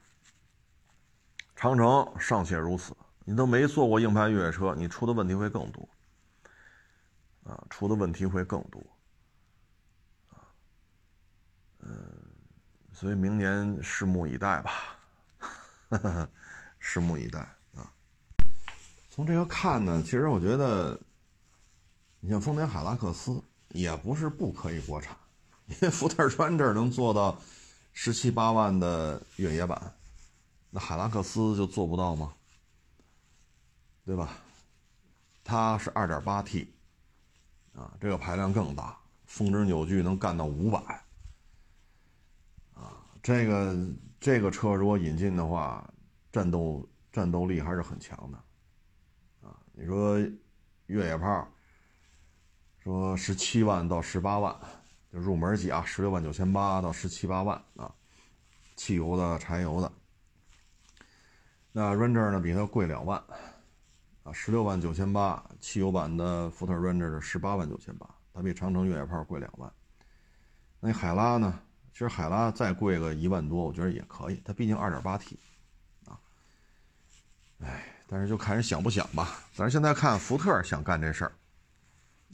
[1.55, 5.87] 长城尚且如此，你都没坐过硬派越野车，你出的问题会更多，
[7.45, 8.81] 啊，出的问题会更多，
[10.31, 10.43] 啊，
[11.79, 12.13] 嗯，
[12.91, 14.71] 所以明年拭目以待吧，
[16.81, 17.56] 拭目以待。
[19.17, 20.95] 从这个看呢，其实我觉得，
[22.19, 25.17] 你像丰田海拉克斯也不是不可以国产，
[25.65, 27.35] 因为福特川这儿能做到
[27.93, 29.91] 十七八万的越野版，
[30.69, 32.31] 那海拉克斯就做不到吗？
[34.05, 34.37] 对吧？
[35.43, 36.71] 它是二点八 T，
[37.73, 41.03] 啊，这个排量更大，峰值扭矩能干到五百，
[42.75, 43.75] 啊，这个
[44.19, 45.91] 这个车如果引进的话，
[46.31, 48.37] 战斗战斗力还是很强的。
[49.79, 50.17] 你说
[50.87, 51.47] 越野炮，
[52.79, 54.59] 说十七万到十八万，
[55.13, 57.93] 就入门级啊，十六万九千八到十七八万啊，
[58.75, 59.91] 汽油的、柴油的。
[61.71, 63.23] 那 Ranger 呢，比它贵两万
[64.23, 69.71] 啊，十六万九千八，汽油版的福特 Ranger 是十八万九千八，它比长城越野炮贵两万。
[70.79, 71.59] 那海拉呢？
[71.91, 75.39] 其实海拉再贵个一万多，我觉得也可以，它毕竟二点八 T
[76.07, 76.19] 啊，
[77.59, 77.93] 哎。
[78.07, 79.39] 但是就看人想不想吧。
[79.53, 81.31] 咱现在看福特想干这事儿，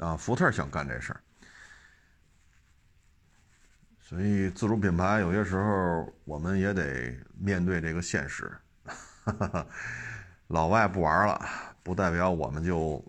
[0.06, 1.20] 啊，福特想干这事儿，
[4.00, 8.56] 所以自主品牌有些时候我们也得面对这个现实。
[10.48, 11.44] 老外不玩了，
[11.82, 13.04] 不代表我们就，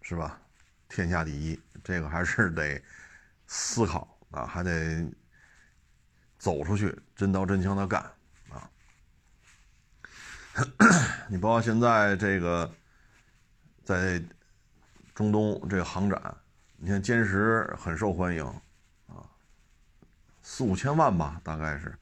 [0.00, 0.40] 是吧？
[0.88, 2.80] 天下第一，这个还是得
[3.46, 5.04] 思考啊，还得
[6.38, 8.10] 走出去，真刀真枪的干。
[11.28, 12.70] 你包括现在这个，
[13.82, 14.22] 在
[15.12, 16.36] 中东这个航展，
[16.76, 18.44] 你看歼十很受欢迎，
[19.08, 19.26] 啊，
[20.42, 21.98] 四五千万吧，大概是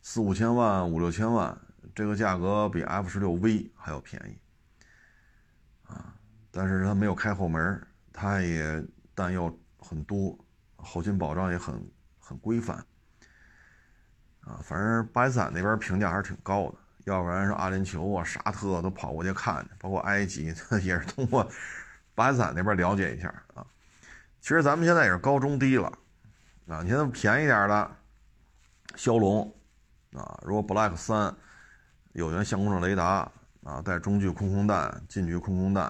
[0.00, 1.54] 四五千万、五六千万，
[1.94, 4.38] 这个价格比 F 十六 V 还要便宜，
[5.86, 6.14] 啊，
[6.50, 8.82] 但是它没有开后门，它也
[9.14, 10.38] 弹药很多，
[10.76, 12.78] 后勤保障也很很规范，
[14.40, 16.78] 啊，反正巴基斯坦那边评价还是挺高的。
[17.06, 20.46] 要不然，说阿联酋啊、沙特都跑过去看去，包括埃及，
[20.82, 21.48] 也是通过
[22.16, 23.64] 巴基斯坦那边了解一下啊。
[24.40, 25.86] 其实咱们现在也是高中低了
[26.66, 26.82] 啊。
[26.82, 27.96] 你现在便宜点的
[28.96, 29.54] 骁龙
[30.16, 31.32] 啊，如果 Black 三
[32.12, 33.30] 有源相控阵雷达
[33.62, 35.84] 啊，带中距空空弹、近距空空弹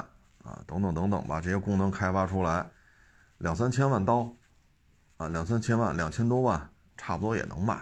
[0.45, 2.69] 啊，等等等等吧，这些功能开发出来，
[3.39, 4.31] 两三千万刀
[5.17, 7.79] 啊，两三千万、两千多万，差不多也能卖。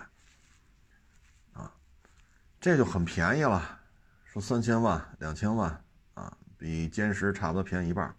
[2.64, 3.78] 这就很便宜了，
[4.24, 8.16] 说三千万、两千万啊，比歼十差不多便宜一半。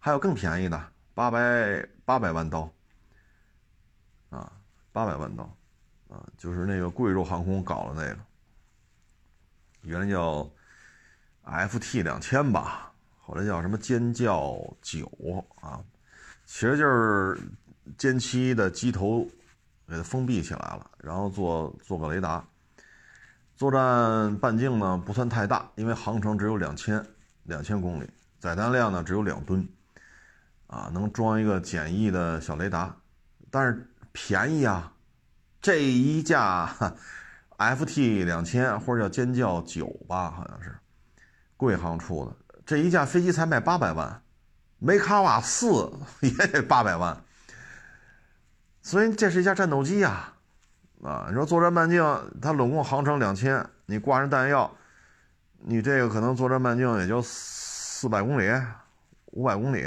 [0.00, 2.68] 还有更便宜的，八百八百万刀
[4.28, 4.50] 啊，
[4.90, 5.44] 八百万刀
[6.08, 8.18] 啊，就是那个贵州航空搞的那个，
[9.82, 10.50] 原来叫
[11.44, 15.06] FT 两千吧，后来叫什么尖叫九
[15.60, 15.80] 啊，
[16.44, 17.38] 其实就是
[17.96, 19.24] 歼七的机头
[19.86, 22.44] 给它封闭起来了，然后做做个雷达。
[23.56, 27.02] 作战半径呢不算太大，因为航程只有两千
[27.44, 29.66] 两千公里，载弹量呢只有两吨，
[30.66, 32.94] 啊，能装一个简易的小雷达，
[33.50, 34.92] 但是便宜啊，
[35.62, 36.70] 这一架
[37.56, 40.76] FT 两千或者叫尖叫九吧，好像是
[41.56, 42.36] 贵航出的，
[42.66, 44.22] 这一架飞机才卖八百万，
[44.78, 45.90] 梅卡瓦四
[46.20, 47.24] 也得八百万，
[48.82, 50.34] 所以这是一架战斗机呀。
[51.02, 52.02] 啊，你说作战半径，
[52.40, 54.74] 它拢共航程两千，你挂上弹药，
[55.58, 58.50] 你这个可能作战半径也就四百公里、
[59.26, 59.84] 五百公里，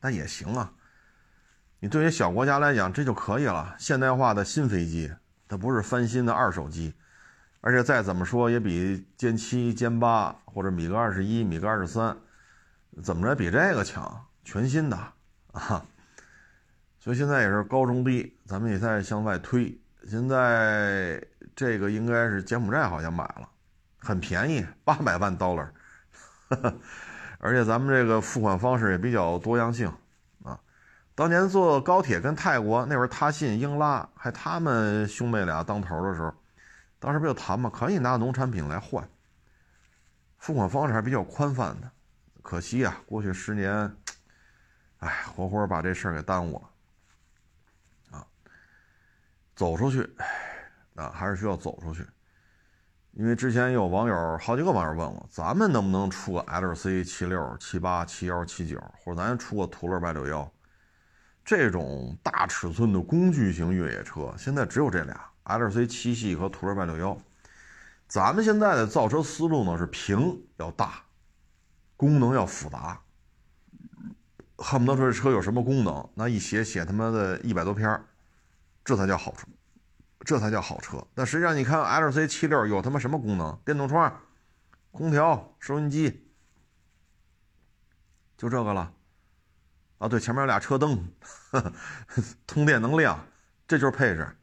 [0.00, 0.72] 那也行啊。
[1.80, 3.74] 你对于小国家来讲，这就可以了。
[3.78, 5.12] 现代化的新飞机，
[5.48, 6.94] 它不是翻新的二手机，
[7.60, 12.16] 而且再怎么说也比歼七、歼八或者米格二十一、米格二十三，
[13.02, 14.26] 怎么着比这个强？
[14.44, 14.96] 全新的
[15.52, 15.84] 啊。
[17.02, 19.76] 所以现在也是高中低，咱们也在向外推。
[20.06, 21.20] 现在
[21.56, 23.48] 这个应该是柬埔寨好像买了，
[23.98, 25.66] 很便宜，八百万 dollar，
[27.40, 29.92] 而且咱们这个付款方式也比较多样性
[30.44, 30.56] 啊。
[31.16, 36.32] 当年坐高铁跟泰国那会儿，他信、英拉还他们兄妹俩当头的时候，
[37.00, 39.04] 当时不就谈嘛，可以拿农产品来换，
[40.38, 41.90] 付款方式还比较宽泛的。
[42.42, 43.92] 可惜啊，过去十年，
[44.98, 46.68] 哎，活活把这事儿给耽误了。
[49.54, 50.08] 走出去，
[50.94, 52.06] 啊，还是需要走出去。
[53.12, 60.50] 因为之前有网友，好几个网友问我，咱们能不能出个 L C 七六、七八、七幺、七九，或者咱出个途乐八六幺，
[61.44, 67.18] 这种大尺寸的工具型越野车，现在只有这俩 L C 七系和途乐八六幺。
[68.08, 71.02] 咱们现在的造车思路呢是屏要大，
[71.96, 72.98] 功能要复杂，
[74.56, 78.06] 恨不得说这车有什么功能，那一写写他妈的一百多篇儿
[78.84, 79.46] 这才叫好车，
[80.20, 81.06] 这才叫好车。
[81.14, 83.56] 但实际上，你看 L C 七六有他妈什么功能？
[83.64, 84.20] 电动窗、
[84.90, 86.28] 空调、收音机，
[88.36, 88.92] 就这个了。
[89.98, 91.08] 啊，对，前面有俩车灯，
[92.46, 93.24] 通电能亮，
[93.68, 94.36] 这就是配置。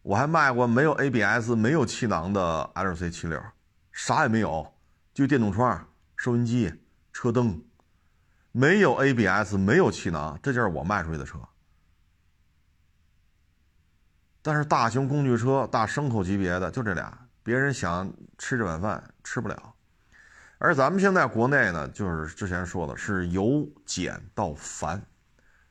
[0.00, 3.42] 我还卖过没有 A B S、没有气囊的 L C 七六，
[3.92, 4.74] 啥也没有，
[5.12, 5.86] 就电动窗、
[6.16, 6.72] 收音机、
[7.12, 7.62] 车灯，
[8.52, 11.38] 没有 A B S、没有气囊，这就是我卖出去的车。
[14.46, 19.74] 但是大型工具车、大牲口级别的就这俩，别人想吃这碗饭吃不了。
[20.58, 25.02] 而咱们现在国内呢，就是之前说的是由简到繁，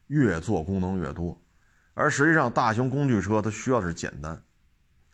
[0.08, 1.40] 越做功能越多。
[1.94, 4.42] 而实际上，大型工具车它需要的是简单、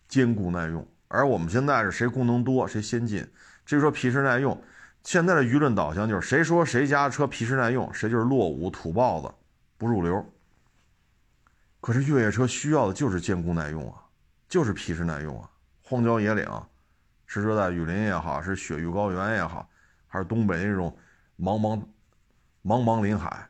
[0.08, 0.88] 坚固耐用。
[1.10, 3.28] 而我们现在是谁功能多谁先进。
[3.66, 4.58] 至于说皮实耐用，
[5.04, 9.30] 现在的舆论导向就是谁说谁家车皮实耐用，谁就是落伍土包子，
[9.78, 10.26] 不入流。
[11.82, 14.04] 可是越野车需要的就是坚固耐用啊，
[14.48, 15.50] 就是皮实耐用啊。
[15.82, 16.46] 荒郊野岭，
[17.26, 19.68] 是热带雨林也好，是雪域高原也好，
[20.08, 20.96] 还是东北那种
[21.40, 21.82] 茫茫
[22.64, 23.50] 茫茫林海，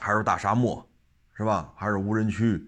[0.00, 0.88] 还是大沙漠，
[1.34, 1.72] 是吧？
[1.76, 2.66] 还是无人区、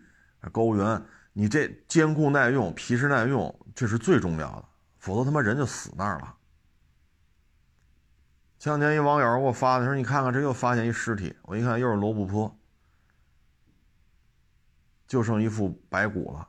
[0.52, 4.64] 高原，你这坚固耐用、皮实耐用，这是最重要的，
[4.98, 6.34] 否则他妈人就死那儿了。
[8.58, 12.59] 前两天一网友给我发的说：“你看看，这又发现一尸体。”我一看，又是罗布泊。
[15.10, 16.46] 就剩一副白骨了，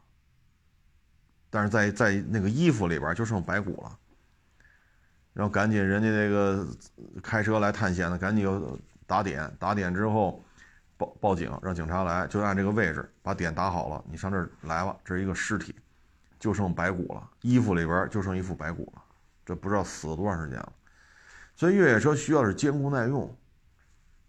[1.50, 3.98] 但是在在那个衣服里边就剩白骨了，
[5.34, 6.68] 然后赶紧人家那个
[7.24, 10.46] 开车来探险的赶紧又打点，打点之后
[10.96, 15.76] 报报警，让警察来，就按这个位置把点打好了，你上这儿来吧，这是一个尸体，
[16.40, 19.02] 就剩白骨了，衣服里边就剩一副白骨了，
[19.44, 20.72] 这不知道死了多长时间了，
[21.56, 23.36] 所以越野车需要是坚固耐用，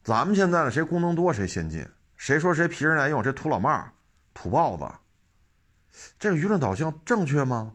[0.03, 3.87] 咱们现在呢谁功能多谁先进，谁说谁皮实耐用，这土老帽。
[4.35, 4.85] 土包子，
[6.18, 7.74] 这个舆论导向正确吗？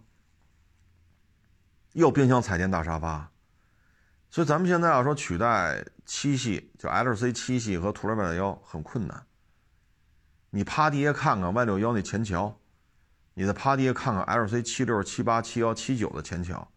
[1.94, 3.32] 又冰箱、彩电、大沙发，
[4.30, 9.26] 所以咱们现在要说取代七系，就 L C 七系和途乐 Y 六幺很困难。
[10.52, 12.60] 你趴地下看看 Y 六幺那前桥，
[13.34, 16.72] 你再趴地下看看 L C 七六、七八、七幺、七九的前桥，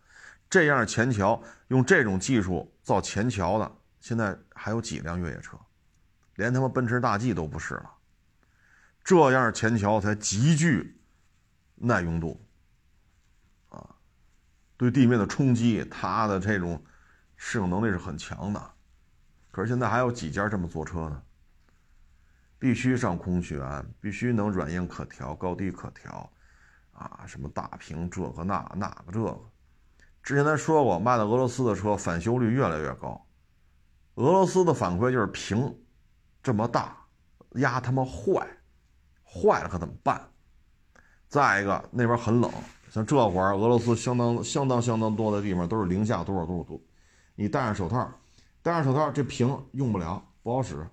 [0.48, 3.70] 这样前桥用这种技术造前桥的，
[4.00, 5.58] 现在还有几辆越野车？
[6.36, 7.90] 连他妈奔驰大 G 都不是了。
[9.02, 11.00] 这样前桥才极具
[11.74, 12.40] 耐用度，
[13.70, 13.96] 啊，
[14.76, 16.82] 对地面的冲击，它的这种
[17.36, 18.70] 适应能力是很强的。
[19.50, 21.22] 可是现在还有几家这么做车呢？
[22.58, 23.58] 必须上空悬，
[24.00, 26.30] 必须能软硬可调、高低可调，
[26.92, 29.40] 啊，什么大屏这个那那个这个。
[30.22, 33.26] 之前咱说过，卖的俄罗斯的车返修率越来越高。
[34.16, 35.74] 俄罗斯的反馈就是屏
[36.42, 36.94] 这么大，
[37.52, 38.46] 压他妈坏。
[39.32, 40.28] 坏了可怎么办？
[41.28, 42.50] 再一个，那边很冷，
[42.90, 46.84] 像这会儿俄罗斯相当相当相当多的地方都是零下多少多少度，
[47.36, 48.10] 你戴上手套，
[48.62, 50.84] 戴上手套这屏用不了，不好使。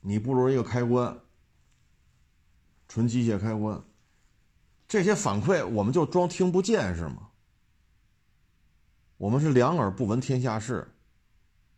[0.00, 1.18] 你不如一个开关，
[2.88, 3.82] 纯机械开关。
[4.86, 7.28] 这些反馈我们就装听不见是吗？
[9.16, 10.92] 我们是两耳不闻天下事，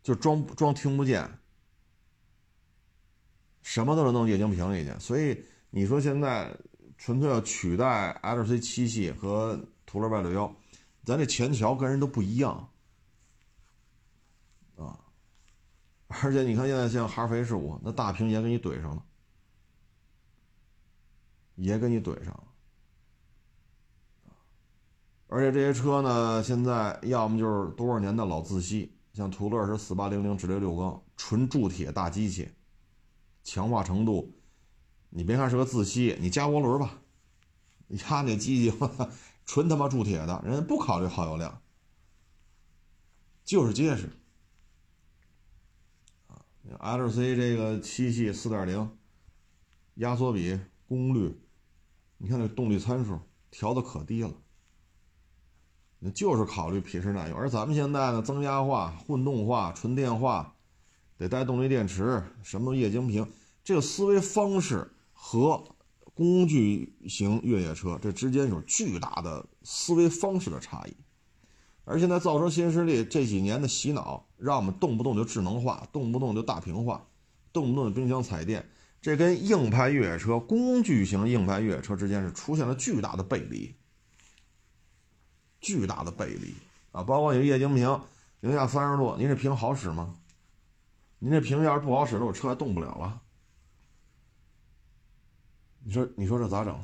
[0.02, 1.30] 就装装听不见。
[3.64, 6.54] 什么都能弄液晶屏里去，所以你说现在
[6.98, 10.54] 纯粹要取代 L C 七系和途乐 Y 六幺，
[11.02, 12.68] 咱这前桥跟人都不一样
[14.76, 15.00] 啊！
[16.08, 19.02] 而且你看现在像哈弗 H 五，那大屏也给你怼上了，
[21.54, 22.44] 也给你怼上了。
[25.28, 32.46] 而且这些车呢，现在要么就是多少年的老自吸，像途乐是四八零零直列六缸，纯铸铁大机器。
[33.44, 34.32] 强化程度，
[35.10, 36.98] 你别看是个自吸，你加涡轮吧，
[37.86, 38.76] 你压那机器，
[39.44, 41.60] 纯他妈铸铁的，人家不考虑耗油量，
[43.44, 44.10] 就是结实。
[46.26, 48.96] 啊，LC 这个七系四点零，
[49.96, 51.38] 压缩比、功率，
[52.16, 53.20] 你看那动力参数
[53.50, 54.32] 调的可低了，
[55.98, 57.38] 那就是考虑皮实耐用。
[57.38, 60.53] 而咱们现在呢，增压化、混动化、纯电化，
[61.18, 63.26] 得带动力电池，什么液晶屏，
[63.62, 65.64] 这个思维方式和。
[66.16, 70.94] 工具型越野车，这之间有巨大的思维方式的差异。
[71.84, 77.04] 而现在造车新势力这几年的洗脑，让我们动不动就智能化，动不动就大屏化，
[77.52, 78.64] 动不动就冰箱彩电，
[79.02, 83.74] 这跟硬派越野车、工具型硬派越野车之间是出现了巨大的背离，
[85.60, 86.54] 巨大的背离
[86.92, 87.02] 啊！
[87.02, 88.00] 包括你液晶屏，
[88.38, 90.14] 零下三十度，您这屏好使吗？
[91.24, 93.22] 您这屏要是不好使，了我车还动不了了。
[95.82, 96.74] 你说，你说这咋整？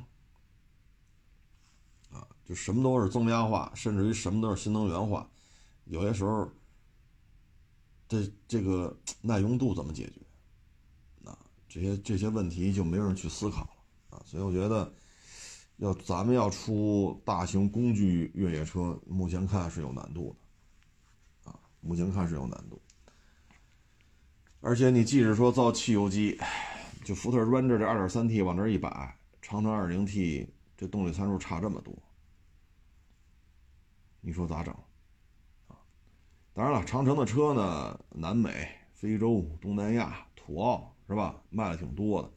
[2.11, 5.30] 啊，就什么都是增压化，甚至于什么都是新能源化，
[5.84, 6.51] 有些时候，
[8.09, 10.22] 这这个 耐用度怎么解决？
[11.28, 11.38] 啊，
[11.68, 14.22] 这些这些问题就没有人去思考了啊。
[14.24, 14.91] 所以我觉得，
[15.76, 20.34] 要咱们要出大型工具越野车，目前看是有难度
[21.45, 22.80] 的，啊，目前看是有难度。
[24.61, 26.38] 而且你即使说造汽油机。
[27.02, 30.46] 就福特 Ranger 这 2.3T 往这一摆，长城 2.0T
[30.76, 31.94] 这动力参数差这么多，
[34.20, 34.72] 你说咋整？
[35.66, 35.74] 啊，
[36.52, 42.30] 当然了，长城的车呢，南美、非洲、东南亚、土澳是吧，卖的挺多的。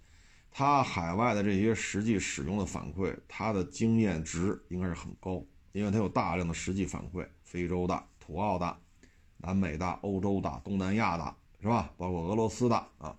[0.49, 5.43] 它海外的这些实际使用的反馈，它的经验值应该是很高，
[5.73, 8.77] 因为它有大量的实际反馈，非洲的、土澳的、
[9.37, 11.91] 南美的、欧洲的、东南亚的，是吧？
[11.97, 13.17] 包括俄罗斯的啊。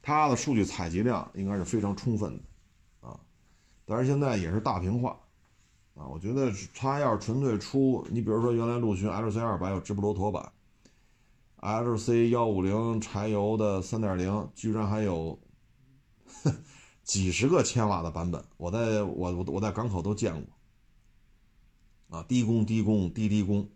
[0.00, 3.18] 它的数据采集量应该是非常充分的，啊，
[3.84, 5.18] 但是现在也是大屏化，
[5.96, 10.52] 啊，我觉得它要是纯粹出，你比如说原来陆巡 LC 二百有直布罗陀版
[11.56, 15.36] ，LC 幺五零柴油的三点零居然还有
[17.02, 20.40] 几十个千瓦的版本，我在我我我在港口都见
[22.08, 23.68] 过，啊，低功低功低低功，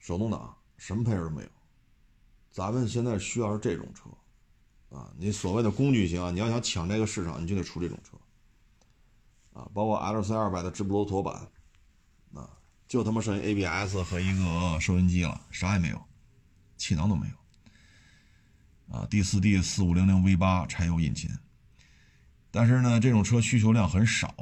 [0.00, 1.48] 手动挡什么配置都没有，
[2.50, 4.10] 咱们现在需要是这种车。
[4.90, 8.16] 啊，你所谓的工具型啊，你要想抢这个市场，你就得出这种车，
[9.52, 11.48] 啊，包括 L C 二百的直布罗陀版，
[12.34, 12.50] 啊，
[12.88, 16.04] 就他妈剩 A B S 和一个收音机了，啥也没有，
[16.76, 21.30] 气囊都没有，啊，D 四 D 四五零零 V 八柴油引擎，
[22.50, 24.34] 但是呢，这种车需求量很少，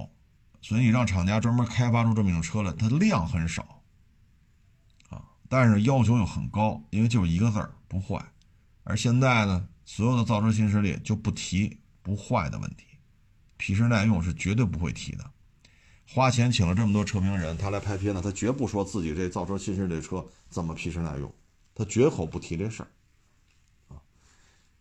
[0.63, 3.83] 所以你让厂家专门开发出这么一种车来，它量很少，
[5.11, 8.25] 啊，但是要求又很高，因为就一个字儿不坏，
[8.85, 9.69] 而现在呢。
[9.91, 12.85] 所有的造车新势力就不提不坏的问题，
[13.57, 15.25] 皮实耐用是绝对不会提的。
[16.07, 21.33] 花钱请了这么多车评人，他来拍片子，他绝不说自己这造车新势力车怎么皮实耐用，
[21.75, 22.89] 他绝口不提这事儿
[23.89, 23.97] 啊。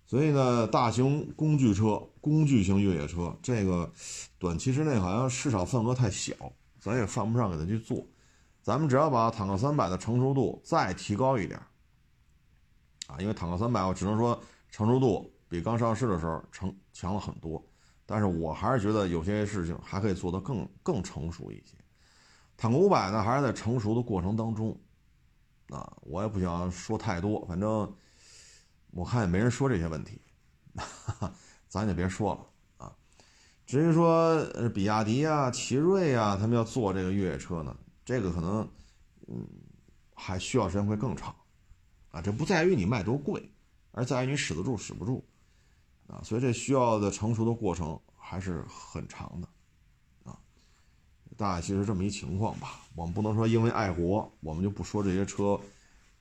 [0.05, 3.89] 所以呢，大型工具车、工具型越野车，这个
[4.37, 6.33] 短期之内好像市场份额太小，
[6.81, 8.05] 咱也犯不上给他去做。
[8.61, 11.57] 咱们只要把坦克三百的成熟度再提高一点
[13.07, 14.39] 啊，因为坦克三百，我只能说。
[14.69, 17.65] 成熟度比刚上市的时候成强了很多，
[18.05, 21.73] 但是我还是觉得有些事情还可以做得更更成熟一些。
[22.57, 24.77] 坦克五百呢，还是在成熟的过程当中，
[25.69, 27.91] 啊，我也不想说太多，反正
[28.91, 30.21] 我看也没人说这些问题，
[30.75, 31.33] 哈 哈
[31.69, 32.93] 咱就别说了啊。
[33.65, 34.43] 至于说
[34.75, 38.69] 比亚迪啊、奇瑞啊，他们要做这个越野车呢，这个可能
[39.27, 39.47] 嗯
[40.13, 41.33] 还需要时间会更长，
[42.21, 43.51] 这不在于你卖多贵。
[43.91, 45.25] 而在于你使得住使不住，
[46.05, 49.49] 啊，所以这需要的成熟的过程还是很长的，
[50.23, 50.37] 啊，
[51.35, 52.81] 大概其实这么一情况吧。
[52.93, 55.59] 我们不能说因为爱国，我们就不说这些车，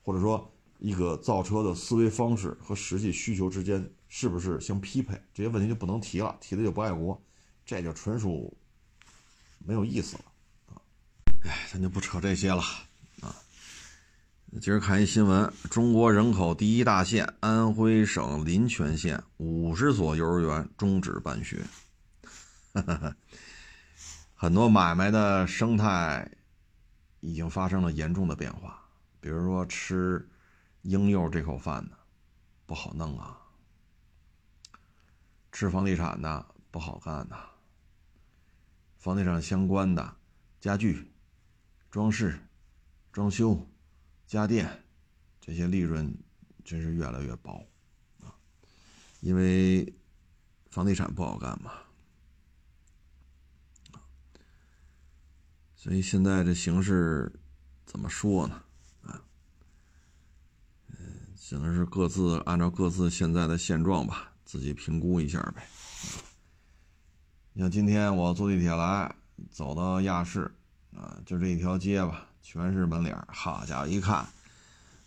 [0.01, 7.21] 或者说一个造车的思维方式和实际需求之间是不是相匹配，这些问题就不能提了，提的就不爱国，
[7.63, 8.57] 这就纯属
[9.59, 10.23] 没有意思了，
[10.73, 10.81] 啊，
[11.43, 12.63] 哎，咱就不扯这些了。
[14.55, 21.63] 今儿看一新闻，中国人口第一大县安徽省临泉县五十所幼儿园终止办学，
[24.33, 26.31] 很多买卖的生态
[27.19, 28.81] 已经发生了严重的变化。
[29.19, 30.27] 比如说吃
[30.81, 31.97] 婴幼儿这口饭的
[32.65, 33.37] 不好弄啊，
[35.51, 37.35] 吃房地产的不好干呐，
[38.97, 40.15] 房地产相关的
[40.59, 41.11] 家具、
[41.91, 42.39] 装饰、
[43.11, 43.67] 装修。
[44.27, 44.83] 家电
[45.39, 46.13] 这些利润
[46.63, 47.65] 真是越来越薄
[48.21, 48.35] 啊，
[49.21, 49.91] 因为
[50.69, 51.71] 房地产不好干嘛
[55.75, 57.31] 所以现在这形势
[57.85, 58.61] 怎么说呢？
[59.03, 59.23] 啊，
[60.89, 60.97] 嗯，
[61.37, 65.65] 只能是各自按照各自现在的现状吧，自己评估一下呗。
[67.55, 69.15] 像今天我坐地铁来，
[69.49, 70.53] 走到亚市，
[70.93, 74.25] 啊，就这一条街吧，全是门脸好家伙，一看，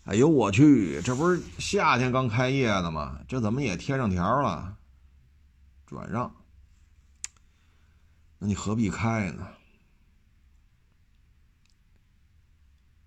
[0.03, 3.19] 哎呦我去，这不是夏天刚开业的吗？
[3.27, 4.77] 这怎么也贴上条了？
[5.87, 6.31] 转让？
[8.37, 9.47] 那你何必开呢？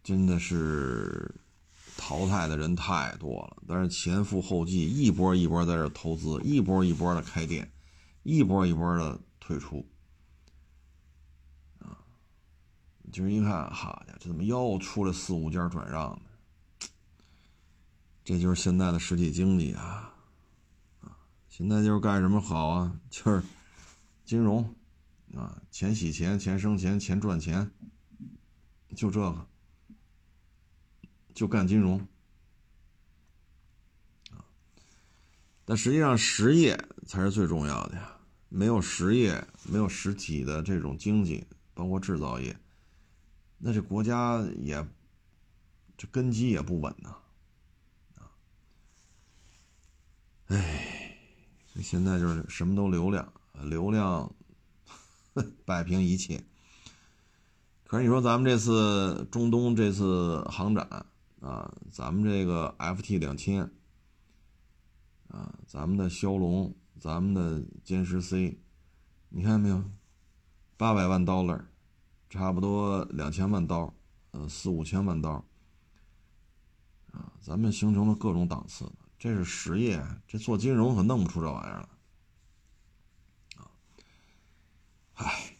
[0.02, 1.32] 真的是
[1.96, 7.70] 淘汰的人太多了，但是前赴后继，一波一波在这投资，一波一波的开店，
[8.24, 9.88] 一波一波的退出，
[11.78, 12.02] 啊，
[13.14, 16.88] 就是一看，好家伙，这怎么又出来四五家转让呢？
[18.24, 20.12] 这就是现在的实体经济啊，
[21.00, 21.16] 啊，
[21.48, 23.00] 现在就是干什么好啊？
[23.08, 23.40] 就是
[24.24, 24.74] 金融，
[25.36, 27.70] 啊，钱洗钱，钱生钱，钱赚钱，
[28.96, 29.46] 就这个。
[31.32, 32.00] 就干金融，
[35.64, 38.16] 但实际上实业才是最重要的呀。
[38.48, 41.44] 没有实业，没有实体的这种经济，
[41.74, 42.56] 包括制造业，
[43.58, 44.86] 那这国家也
[45.96, 47.16] 这根基也不稳呐。
[48.16, 48.30] 啊，
[50.48, 51.16] 哎，
[51.66, 53.32] 所以现在就是什么都流量，
[53.62, 54.34] 流量
[55.64, 56.44] 摆平一切。
[57.86, 61.06] 可是你说咱们这次中东这次航展。
[61.40, 63.70] 啊，咱们这个 FT 两千，
[65.28, 68.58] 啊，咱们的骁龙，咱们的歼十 C，
[69.28, 69.84] 你看没有？
[70.78, 71.66] 八百万 dollar，
[72.28, 73.94] 差不多两千万刀，
[74.32, 75.44] 呃，四五千万刀，
[77.12, 83.70] 啊，咱们形成了各种档次，这是实业，这做金融可弄不出这玩意儿来，啊，
[85.14, 85.56] 唉，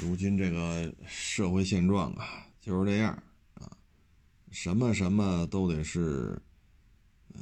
[0.00, 3.10] 如今这个社会现状啊，就是这样
[3.54, 3.70] 啊。
[4.50, 6.40] 什么什么都得是，
[7.34, 7.40] 嗯，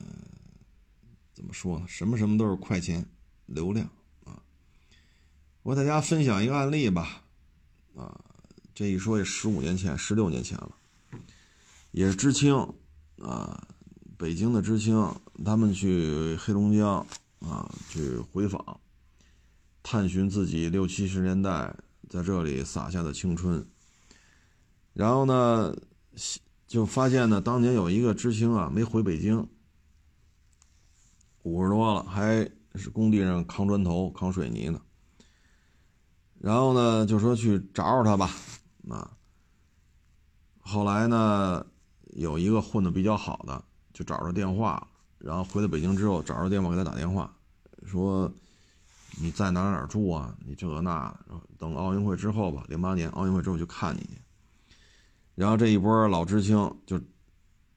[1.34, 1.86] 怎么说呢？
[1.88, 3.04] 什么什么都是快钱、
[3.46, 3.86] 流量
[4.24, 4.40] 啊！
[5.62, 7.24] 我给大家分享一个案例吧，
[8.00, 8.18] 啊，
[8.74, 10.70] 这一说也十五年前、十六年前了，
[11.90, 12.54] 也是知青
[13.20, 13.68] 啊，
[14.16, 17.06] 北京的知青，他们去黑龙江
[17.40, 18.80] 啊去回访，
[19.82, 21.74] 探寻自己六七十年代
[22.08, 23.66] 在这里洒下的青春，
[24.94, 25.74] 然后呢？
[26.66, 29.44] 就发现呢，当年有一个知青啊，没回北京，
[31.42, 34.80] 五十多了，还是工地上扛砖头、扛水泥呢。
[36.40, 38.30] 然后呢，就说去找找他吧。
[38.88, 39.10] 啊，
[40.60, 41.64] 后来呢，
[42.14, 43.62] 有一个混的比较好的，
[43.92, 44.88] 就找着电话。
[45.18, 47.30] 然后回到北京之后，找着电话给他打电话，
[47.84, 48.32] 说
[49.20, 50.34] 你在哪哪住啊？
[50.46, 51.14] 你这那，
[51.58, 54.18] 等奥运会之后吧，零八年奥运会之后去看你去。
[55.34, 56.98] 然后这一波老知青就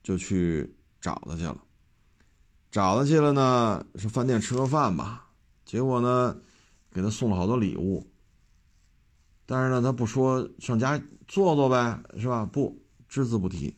[0.01, 1.57] 就去找他去了，
[2.71, 5.27] 找他去了呢，是饭店吃个饭吧。
[5.65, 6.37] 结果呢，
[6.91, 8.09] 给他送了好多礼物。
[9.45, 12.45] 但是呢，他不说上家坐坐呗，是吧？
[12.45, 13.75] 不，只字不提。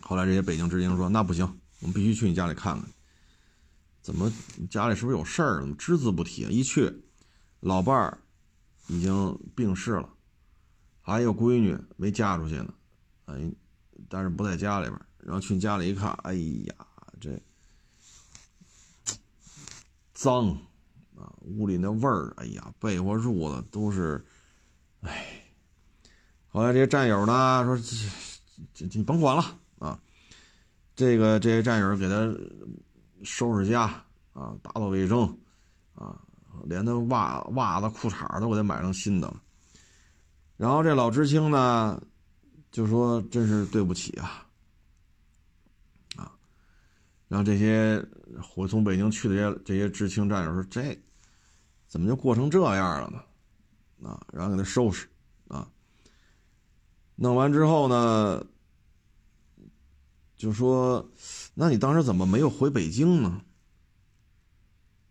[0.00, 1.44] 后来这些北京知青说：“那不行，
[1.80, 2.88] 我们必须去你家里看看，
[4.00, 4.32] 怎么
[4.70, 5.60] 家里是不是有事儿？
[5.60, 6.42] 怎么只字不提？
[6.48, 7.04] 一去，
[7.60, 8.18] 老伴儿
[8.88, 10.08] 已经病逝了。”
[11.04, 12.72] 还有闺女没嫁出去呢，
[13.26, 13.52] 哎，
[14.08, 15.00] 但是不在家里边。
[15.18, 16.74] 然后去你家里一看，哎呀，
[17.20, 17.40] 这
[20.14, 20.56] 脏
[21.40, 24.24] 屋里那味儿，哎呀，被窝褥子都是，
[25.00, 25.38] 哎。
[26.48, 29.42] 后来这些战友呢说，这这你甭管了
[29.78, 29.98] 啊，
[30.94, 32.34] 这个这些战友给他
[33.24, 33.84] 收拾家
[34.34, 35.26] 啊，打扫卫生
[35.94, 36.20] 啊，
[36.64, 39.42] 连他袜袜子裤衩都给他买成新的了。
[40.58, 42.00] 然后这老知青呢，
[42.70, 44.46] 就说：“真是对不起啊，
[46.16, 46.30] 啊！”
[47.28, 48.04] 然后这些
[48.54, 50.96] 我从北京去的这些这些知青战友说：“这
[51.92, 53.22] 怎么就过成这样了呢？”
[54.08, 55.06] 啊，然后给他收拾
[55.48, 55.70] 啊。
[57.16, 58.46] 弄完之后呢，
[60.34, 61.06] 就说
[61.52, 63.42] ：“那你当时怎么没有回北京呢？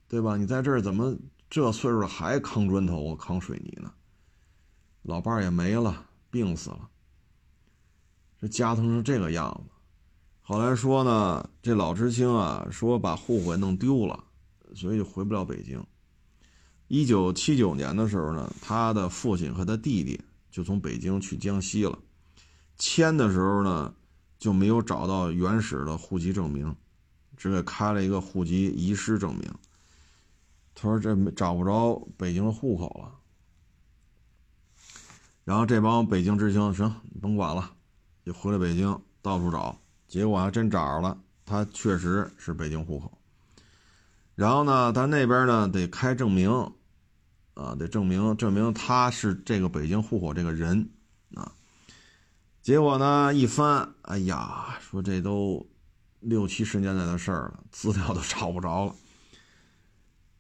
[0.08, 0.38] 对吧？
[0.38, 1.16] 你在这儿怎么
[1.52, 3.94] 这岁数还扛砖头、扛水泥呢？”
[5.04, 6.90] 老伴儿也没了，病死了。
[8.40, 9.72] 这家疼成这个样子。
[10.42, 14.24] 后来说呢，这老知青啊，说把户口弄丢了，
[14.74, 15.86] 所以就回不了北京。
[16.94, 20.20] 一九七九年的时候呢，他的父亲和他弟弟
[20.52, 21.98] 就从北京去江西了。
[22.78, 23.94] 迁的时候呢，
[24.38, 26.76] 就没有找到原始的户籍证明，
[27.38, 29.50] 只给开了一个户籍遗失证明。
[30.76, 33.16] 他说这找不着北京的户口了。
[35.46, 37.72] 然后这帮北京知青行，甭管了，
[38.26, 39.80] 就回了北京，到处找，
[40.10, 43.18] 结果还真找着了，他确实是北京户口。
[44.36, 46.74] 然后呢，他那边呢得开证明，
[47.54, 50.90] 啊，得证明证明他是这个北京户口这个人，
[51.36, 51.52] 啊，
[52.62, 55.68] 结果呢一翻，哎呀，说这都
[56.20, 58.96] 六七十年代的事儿了，资料都找不着了。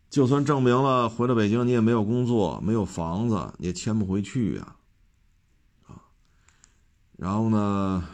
[0.09, 4.75] 就算证明了回了北京，你也没有工作，没有房子，你也迁不回去呀，
[5.87, 6.03] 啊。
[7.17, 8.07] 然后呢，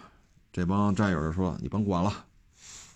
[0.51, 2.25] 这帮战友就说：“你甭管了，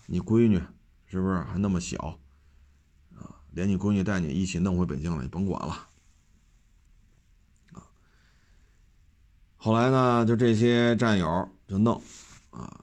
[0.06, 0.60] 你闺女
[1.06, 2.18] 是不是还那么小
[3.16, 5.88] 啊？”连你闺女带你一起弄回北京了，你甭管了，
[9.64, 12.02] 后来呢，就这些战友就弄，
[12.50, 12.80] 啊，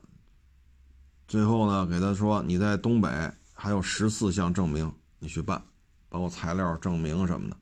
[1.28, 3.10] 最后呢，给他说你在东北
[3.54, 5.62] 还有十四项证明，你去办，
[6.08, 7.58] 包括材料证明什么的。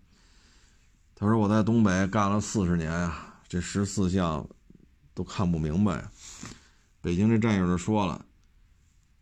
[1.16, 4.48] 他说我在东北干了四十年啊，这十四项
[5.16, 6.12] 都看不明白。
[7.02, 8.24] 北京这战友就说了。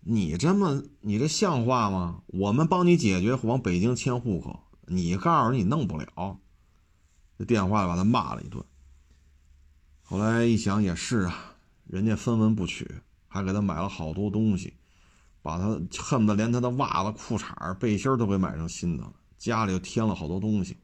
[0.01, 2.21] 你这么，你这像话吗？
[2.27, 6.37] 我们帮你解决往北京迁户口，你告诉你弄不了，
[7.39, 8.61] 这电话把他骂了一顿。
[10.07, 11.55] 后来一想也是啊，
[11.87, 12.87] 人家分文不取，
[13.27, 14.75] 还给他买了好多东西，
[15.41, 20.77] 把他恨不得连他的袜子、裤衩、背心都给买成新的了，家里又添了好多东西，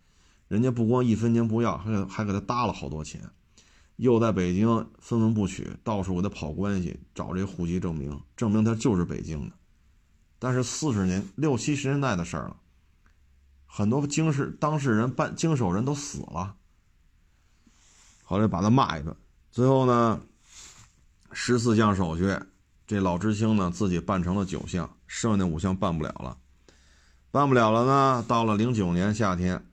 [0.47, 3.22] 人家不光一分钱不要，还还给他搭了好多钱。
[3.97, 9.55] 又在北京分文不取，到处给他跑关系，找这户籍证明，证明他就是北京的。
[10.39, 12.57] 但是四十年六七十年代的事儿了，
[13.67, 16.55] 很多经事当事人办经手人都死了。
[18.32, 19.13] 后来把他骂一顿，
[19.51, 20.21] 最后呢，
[21.34, 22.34] 十四项手续，
[22.88, 26.38] 这老知青呢自己办成了九项，剩下那五项办不了了，
[27.29, 28.25] 办不了了呢。
[28.29, 29.65] 到了零九年夏天，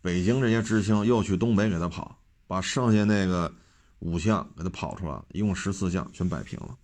[0.00, 3.52] 北京这些知青又去东北给他跑，把剩下那个。
[4.00, 6.76] 五项给他跑出来了，一共十四项全摆平了。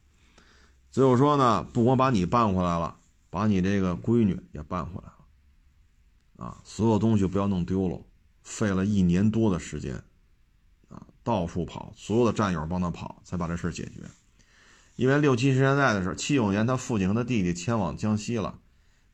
[0.91, 2.97] 最后说呢，不光把你办回来了，
[3.29, 5.11] 把你这个闺女也办回来
[6.39, 8.01] 了，啊，所有东西不要弄丢了。
[8.43, 10.03] 费了一年多的时间，
[11.23, 14.03] 到处跑，所有的战友帮他跑，才把这事解决。
[14.97, 18.59] 因为六七十年代的事七九年他父亲和他弟弟迁往江西了，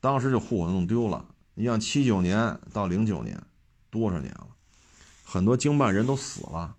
[0.00, 1.26] 当时就户口弄丢了。
[1.54, 3.42] 你像七九年到零九年，
[3.90, 4.48] 多少年了？
[5.24, 6.76] 很多经办人都死了。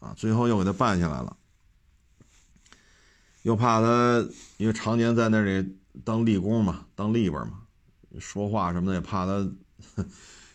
[0.00, 1.36] 啊，最后又给他办下来了，
[3.42, 4.24] 又怕他，
[4.56, 7.62] 因为常年在那里当力工嘛，当力边嘛，
[8.20, 9.48] 说话什么的也怕他，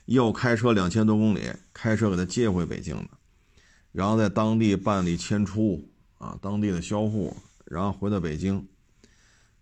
[0.05, 3.09] 又开车两千多公里，开车给他接回北京的，
[3.91, 7.35] 然后在当地办理迁出啊，当地的销户，
[7.65, 8.67] 然后回到北京，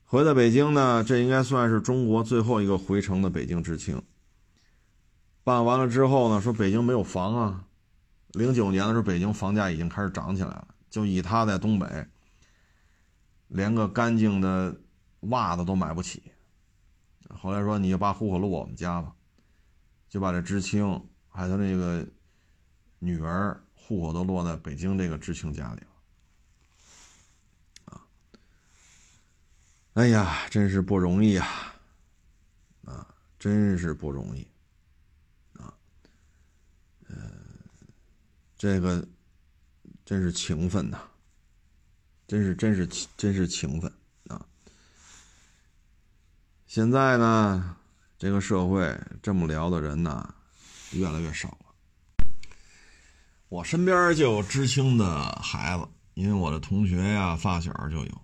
[0.04, 4.02] 回到北京呢，这应该算是中国最后一个回城的北京知青。
[5.44, 7.66] 办完了之后呢，说北京没有房啊。
[8.34, 10.68] 零九年的时候，北京房价已经开始涨起来了。
[10.90, 12.06] 就以他在东北，
[13.48, 14.76] 连个干净的
[15.22, 16.22] 袜子都买不起。
[17.30, 19.14] 后来说，你就把户口落我们家吧，
[20.12, 20.84] 就把这知青
[21.30, 22.06] 还有他那个
[23.00, 25.88] 女儿户口都落在北京这个知青家里了。
[27.86, 28.04] 啊，
[29.94, 31.48] 哎呀，真是不容易啊！
[32.84, 34.46] 啊，真是不容易。
[38.58, 39.08] 这个
[40.06, 41.02] 真是情分呐，
[42.28, 42.86] 真是真是
[43.18, 43.92] 真是情分
[44.28, 44.46] 啊！
[46.68, 47.76] 现在呢，
[48.22, 50.32] 这个社会这么聊的人呢，
[50.92, 51.74] 越来越少了。
[53.50, 58.22] 我身边就有知青的孩子，因为我的同学呀、发小就有。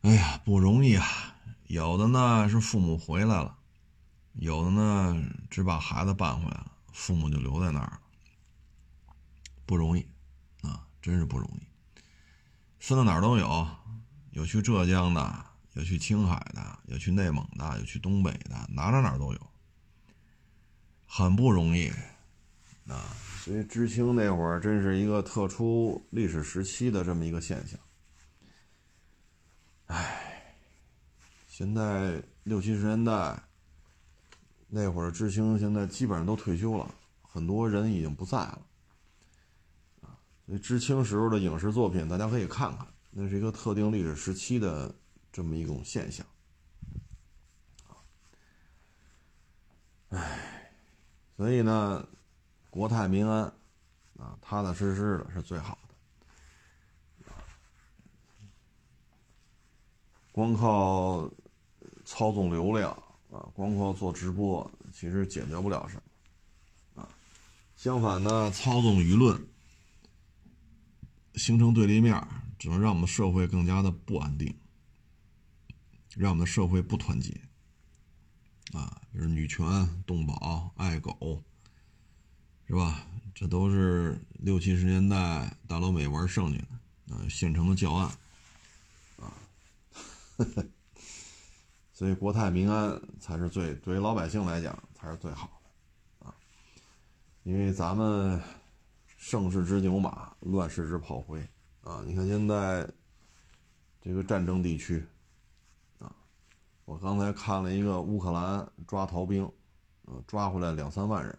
[0.00, 1.06] 哎呀，不容易啊！
[1.68, 3.56] 有的呢是父母回来了，
[4.32, 8.00] 有的呢只把孩子办回来了，父母就留在那儿了。
[9.64, 10.04] 不容易，
[10.62, 12.02] 啊，真是不容易。
[12.80, 13.68] 分到哪儿都有，
[14.32, 19.50] 有去浙江的，有去青海的，有去内蒙的，有去东北的，哪哪哪都有，
[21.06, 21.88] 很不容易，
[22.86, 23.14] 啊。
[23.44, 27.78] 所以知青那会儿真是一个特殊历史时期的这么一个现象。
[29.86, 30.54] 唉，
[31.46, 33.42] 现在六七十年代
[34.66, 38.60] 那会儿知青，现在基本上都退休了，很多人已经不在了。
[40.44, 44.94] 所以知青时候的影视作品，大家可以看看，那是一个特定历史时期的
[45.38, 46.26] 这么一种现象。
[50.08, 50.72] 唉，
[51.36, 52.04] 所以呢，
[52.70, 53.44] 国泰民安，
[54.18, 57.32] 啊，踏踏实实的是最好的。
[60.32, 61.30] 光靠
[62.04, 62.90] 操纵流量
[63.30, 66.02] 啊，光靠做直播，其实解决不了什
[66.94, 67.02] 么。
[67.02, 67.08] 啊，
[67.76, 69.40] 相反呢，操纵舆论，
[71.34, 72.20] 形成对立面，
[72.58, 74.52] 只能让我们社会更加的不安定，
[76.18, 77.32] 让我们的社会不团结。
[78.72, 79.64] 啊，就是女权、
[80.04, 81.42] 动保、爱狗，
[82.66, 83.06] 是吧？
[83.34, 88.10] 这都是六七十年代大老美玩剩下的啊，现成的教案
[89.16, 89.32] 啊。
[91.94, 96.34] 所以国泰民安才是最对于老百姓来讲才是最好的啊，
[97.44, 98.40] 因为咱们
[99.16, 101.40] 盛世之牛马，乱世之炮灰
[101.80, 102.02] 啊！
[102.06, 102.86] 你看现在
[104.02, 105.02] 这个战争地区，
[106.88, 109.44] 我刚才看了一个乌克兰抓逃兵，
[110.06, 111.38] 呃，抓回来两三万人。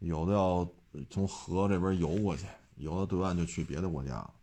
[0.00, 0.68] 有的要
[1.08, 4.34] 从河这边游过去，有的对岸就去别的国家了，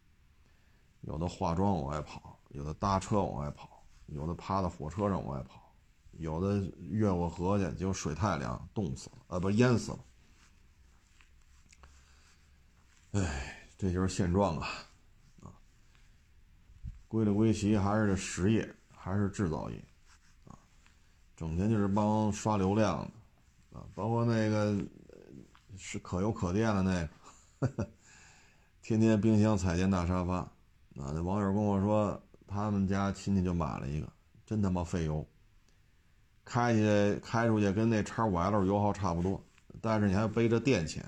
[1.01, 5.71] 有的化妆往外跑，有的搭车往外跑，有的趴在火车上往外跑，
[6.13, 9.99] 有的越过河去，结果水太凉，冻死了，啊，不淹死了。
[13.11, 14.67] 哎，这就是现状啊，
[15.43, 15.53] 啊，
[17.07, 19.83] 归了归齐，还是这实业，还是制造业，
[20.47, 20.55] 啊，
[21.35, 22.99] 整天就是帮刷流量
[23.71, 24.77] 的，啊，包括那个。
[25.75, 27.09] 是可油可电的那
[27.67, 27.89] 个，
[28.83, 30.51] 天天冰箱彩电大沙发，啊，
[30.95, 34.07] 那网友跟我说，他们家亲戚就买了一个，
[34.45, 35.27] 真他妈费油，
[36.45, 39.43] 开去开出去跟那叉五 L 油耗差不多，
[39.81, 41.03] 但是你还背着电钱，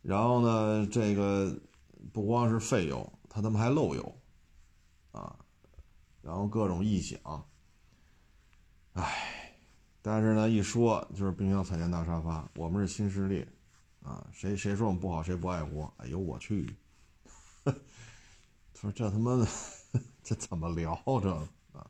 [0.00, 1.54] 然后呢，这个
[2.14, 4.19] 不光是费油，他他妈还漏油，
[6.22, 7.18] 然后各种异响，
[8.94, 9.36] 唉。
[10.02, 13.46] 但是呢，一说就是冰箱、彩电、大沙发，我们是新势力，
[14.02, 15.92] 啊，谁谁说我们不好，谁不爱国？
[15.98, 16.74] 哎呦我去！
[17.62, 17.74] 他
[18.80, 19.46] 说这他妈的，
[20.22, 21.30] 这怎么聊这
[21.74, 21.86] 啊？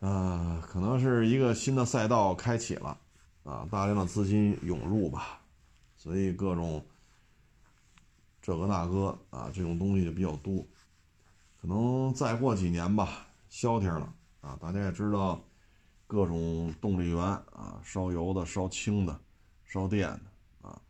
[0.00, 2.98] 啊，可能是一个新的赛道开启了，
[3.44, 5.40] 啊，大量的资金涌入吧，
[5.96, 6.84] 所以各种
[8.42, 10.66] 这个那个啊，这种东西就比较多。
[11.60, 15.40] 可能再过几年吧，消停了啊，大家也知道。
[16.06, 19.20] 各种动力源啊，烧油的、烧氢的、
[19.64, 20.82] 烧电的啊，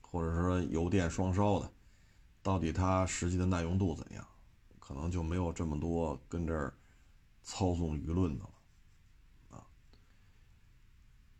[0.00, 1.70] 或者说油电双烧的，
[2.42, 4.26] 到底它实际的耐用度怎样？
[4.80, 6.72] 可能就没有这么多跟这儿
[7.42, 9.66] 操纵舆论的了啊。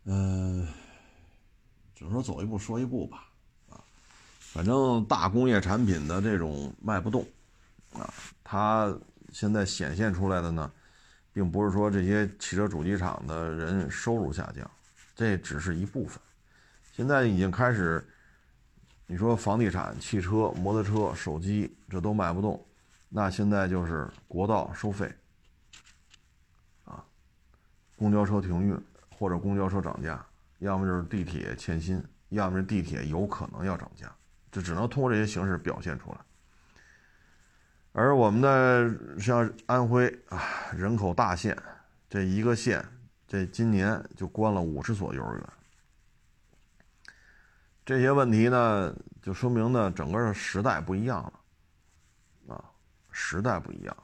[0.05, 0.69] 嗯，
[1.95, 3.33] 只能说走一步说一步吧
[3.71, 3.83] 啊。
[4.39, 7.27] 反正大工业产品的这种卖不动
[7.95, 8.13] 啊，
[8.43, 8.97] 它
[9.33, 10.71] 现在显现出来的呢。
[11.33, 14.71] 并不是说这些汽车主机厂的人收入下降，
[15.15, 16.19] 这只是一部分。
[16.93, 18.03] 现在已经开始，
[19.07, 22.67] 你说房地产、汽车、摩托车、手机这都卖不动，
[23.11, 25.15] 那现在就是国道收费，
[26.87, 27.05] 啊，
[27.97, 28.75] 公交车停运
[29.19, 30.25] 或者公交车涨价，
[30.61, 34.11] 要么就是地铁欠薪，要么是地铁有可能要涨价，
[34.51, 36.19] 这只能通过这些形式表现出来。
[37.99, 40.39] 而我们的像安徽啊，
[40.77, 41.57] 人口大县，
[42.11, 42.87] 这一个县，
[43.27, 45.49] 这今年就关了五十所幼儿园。
[47.87, 51.23] 这些问题呢，就说明呢，整个的时代不一样
[52.47, 52.65] 了，啊，
[53.11, 53.97] 时代不一样，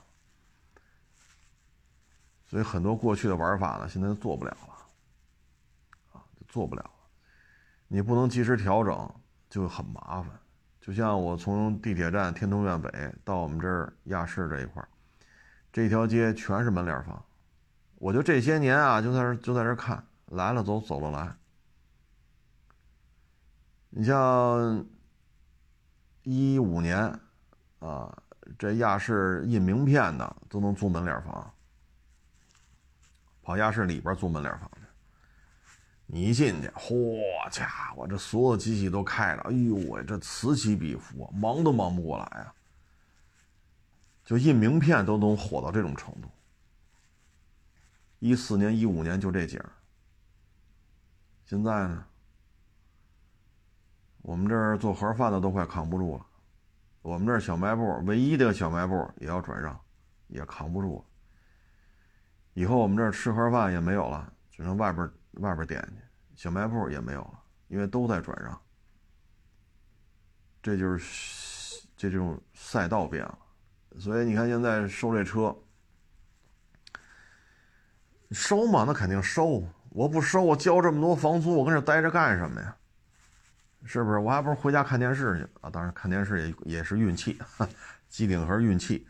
[2.47, 6.91] 所以很多过去的玩法呢，现在做不了了，啊，做不了了，
[7.89, 9.15] 你不能及时调整，
[9.51, 10.31] 就很麻烦。
[10.83, 12.91] 就像我从地铁站天通苑北
[13.25, 14.89] 到我们这儿亚市这一块儿，
[15.73, 17.25] 这条街全是门脸房，
[17.99, 21.33] 我就这些年啊，就在这就在这看来了走走了来。
[23.91, 24.85] 你像
[26.25, 26.99] 一五年
[27.79, 28.21] 啊，
[28.59, 31.55] 这亚市印名片的都能租门脸房，
[33.41, 34.69] 跑亚市里边租门脸房。
[36.15, 37.19] 你一进去，嚯
[37.51, 42.55] 家伙，这所有机器都开着，哎呦喂，这此起彼伏，忙都忙不过来啊！
[44.23, 46.29] 就印名片都能火到这种程度。
[48.19, 49.59] 一四年、一五年就这景
[51.47, 52.05] 现在呢，
[54.21, 56.27] 我们这儿做盒饭的都快扛不住了，
[57.01, 59.81] 我们这小卖部唯一的小卖部也要转让，
[60.27, 61.03] 也扛不住。
[62.53, 65.11] 以后我们这儿吃盒饭也没有了，只能外边。
[65.35, 68.61] 外边点去，小卖部也没有了，因为都在转让。
[70.63, 73.39] 这就是这这种赛道变了，
[73.99, 75.57] 所以你看现在收这车，
[78.31, 79.63] 收嘛，那肯定收。
[79.91, 82.77] 我不收，我交这么多房租，我跟这待着干什么呀？
[83.85, 84.19] 是不是？
[84.19, 85.69] 我还不如回家看电视去啊！
[85.69, 87.39] 当然，看电视也也是运气，
[88.09, 89.07] 机顶盒运气。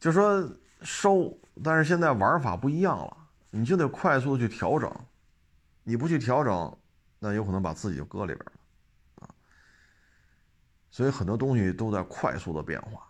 [0.00, 0.50] 就说
[0.82, 3.16] 收，但是现在玩法不一样了，
[3.50, 4.90] 你就得快速的去调整。
[5.88, 6.78] 你不去调整，
[7.18, 8.52] 那有可能把自己就搁里边了
[9.22, 9.34] 啊。
[10.90, 13.08] 所以很多东西都在快速的变化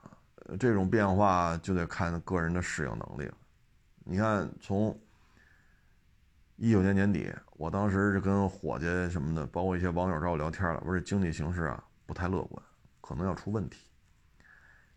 [0.00, 0.16] 啊，
[0.58, 3.36] 这种变化就得看个人的适应能力了。
[4.04, 4.98] 你看，从
[6.56, 12.64] 一九年年底，我当时是跟伙计什么的，包括一些网友找我聊天了，不是经济形势啊不太乐观，
[13.02, 13.86] 可能要出问题。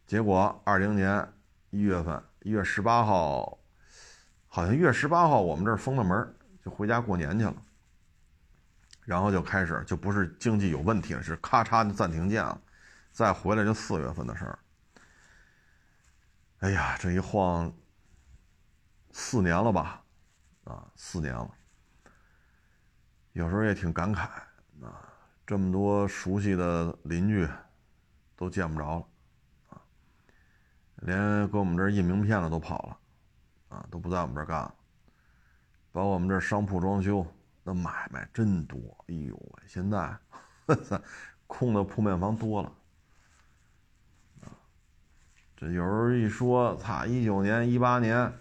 [0.07, 1.27] 结果二零年
[1.71, 3.59] 一月份，一月十八号，
[4.55, 6.33] 好像一月十八号我们这儿封了门，
[6.63, 7.53] 就回家过年去了。
[9.03, 12.61] 然后就开始就不是经济有问题了，是咔嚓就暂停键了，
[13.11, 14.59] 再回来就四月份的事儿。
[16.59, 17.69] 哎呀，这一晃。
[19.11, 20.01] 四年了吧，
[20.63, 21.53] 啊，四年了。
[23.33, 24.21] 有时候也挺感慨
[24.81, 25.03] 啊，
[25.45, 27.45] 这么多熟悉的邻居
[28.37, 29.07] 都见不着了，
[29.67, 29.81] 啊，
[31.01, 32.97] 连搁我们这儿印名片的都跑了，
[33.69, 34.73] 啊，都不在我们这儿干了。
[35.91, 37.25] 包括我们这商铺装修，
[37.63, 40.17] 那买卖真多，哎呦喂，现在
[41.47, 42.71] 空的铺面房多了，
[44.41, 44.51] 啊，
[45.55, 48.31] 这有时候一说，擦，一九年、一八年。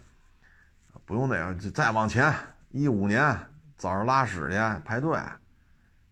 [1.07, 2.35] 不用那样，就再往前，
[2.71, 3.39] 一五年
[3.77, 4.57] 早上拉屎去
[4.87, 5.21] 排队，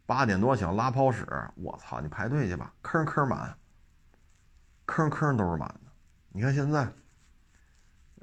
[0.04, 3.56] 八点多想拉泡屎，我操，你排队去吧，坑坑满，
[4.84, 5.90] 坑坑都是满的。
[6.28, 6.86] 你看现在，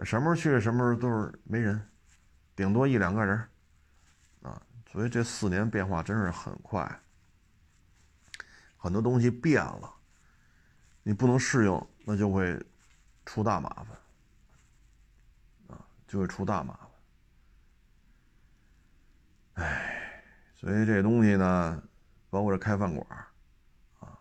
[0.03, 1.89] 什么时候去，什么时候都是没人，
[2.55, 3.37] 顶多一两个人，
[4.41, 6.99] 啊，所以这四年变化真是很快，
[8.77, 9.93] 很多东西变了，
[11.03, 12.63] 你不能适应，那就会
[13.25, 13.87] 出大麻烦。
[15.67, 16.73] 啊就会出大麻
[19.53, 20.23] 烦，哎，
[20.55, 21.83] 所以这东西呢，
[22.31, 23.05] 包括这开饭馆
[23.99, 24.17] 啊，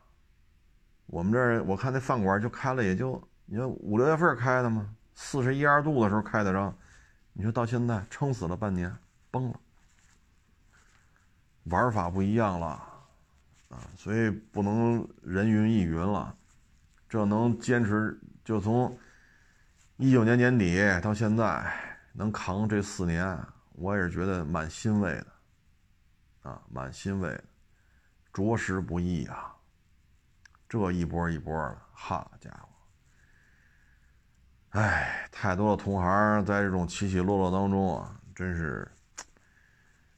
[1.07, 6.73] 我们这儿我看那饭馆就开了，也就你说五六月份开的嘛，四十一二度的时候开的张，
[7.33, 8.97] 你说到现在撑死了半年，
[9.33, 9.61] 崩了，
[11.65, 12.67] 玩法不一样了
[13.69, 16.33] 啊，所以不能人云亦云了，
[17.09, 18.97] 这能坚持就从。
[19.97, 21.69] 一九年年底到现在
[22.13, 23.37] 能扛这四年，
[23.73, 27.45] 我也是觉得蛮欣慰的，啊，蛮欣慰的，
[28.33, 29.53] 着实不易啊。
[30.69, 32.69] 这一波一波的，好家伙，
[34.71, 38.87] 哎，太多的同行在这种起起落落当中啊，真是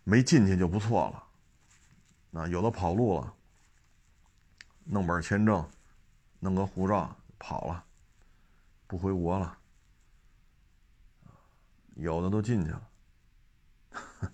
[0.05, 2.41] 没进去就不错了。
[2.41, 3.33] 啊，有的跑路了，
[4.85, 5.69] 弄本签证，
[6.39, 7.85] 弄个护照跑了，
[8.87, 9.57] 不回国了。
[11.95, 12.89] 有的都进去了，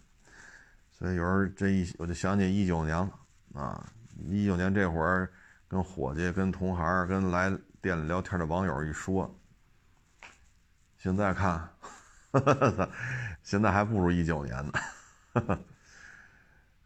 [0.93, 3.11] 所以有时候这一我就想起一九年了
[3.55, 3.93] 啊！
[4.29, 5.31] 一九年这会儿，
[5.67, 7.51] 跟伙计、跟同行、跟来
[7.83, 9.29] 店里聊天的网友一说，
[11.07, 11.71] 现在看，
[13.45, 14.73] 现在还不如一九年呢。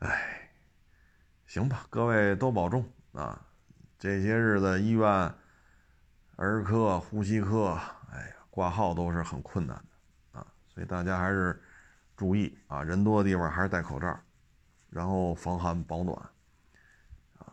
[0.00, 0.50] 哎，
[1.46, 3.40] 行吧，各位都保重啊！
[3.98, 5.08] 这些日子医院
[6.36, 7.80] 儿科、呼吸科，
[8.12, 10.46] 哎呀，挂号都是很困难的啊。
[10.68, 11.58] 所以大家还是
[12.14, 14.20] 注意啊，人多的地方还是戴口罩，
[14.90, 16.14] 然后防寒保暖
[17.38, 17.48] 啊。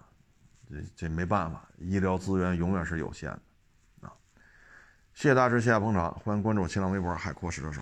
[0.70, 3.41] 这这没办法，医疗资源永远是有限的。
[5.18, 7.82] 谢谢大师，谢谢捧场，欢迎关注新浪微博“海阔试车手”。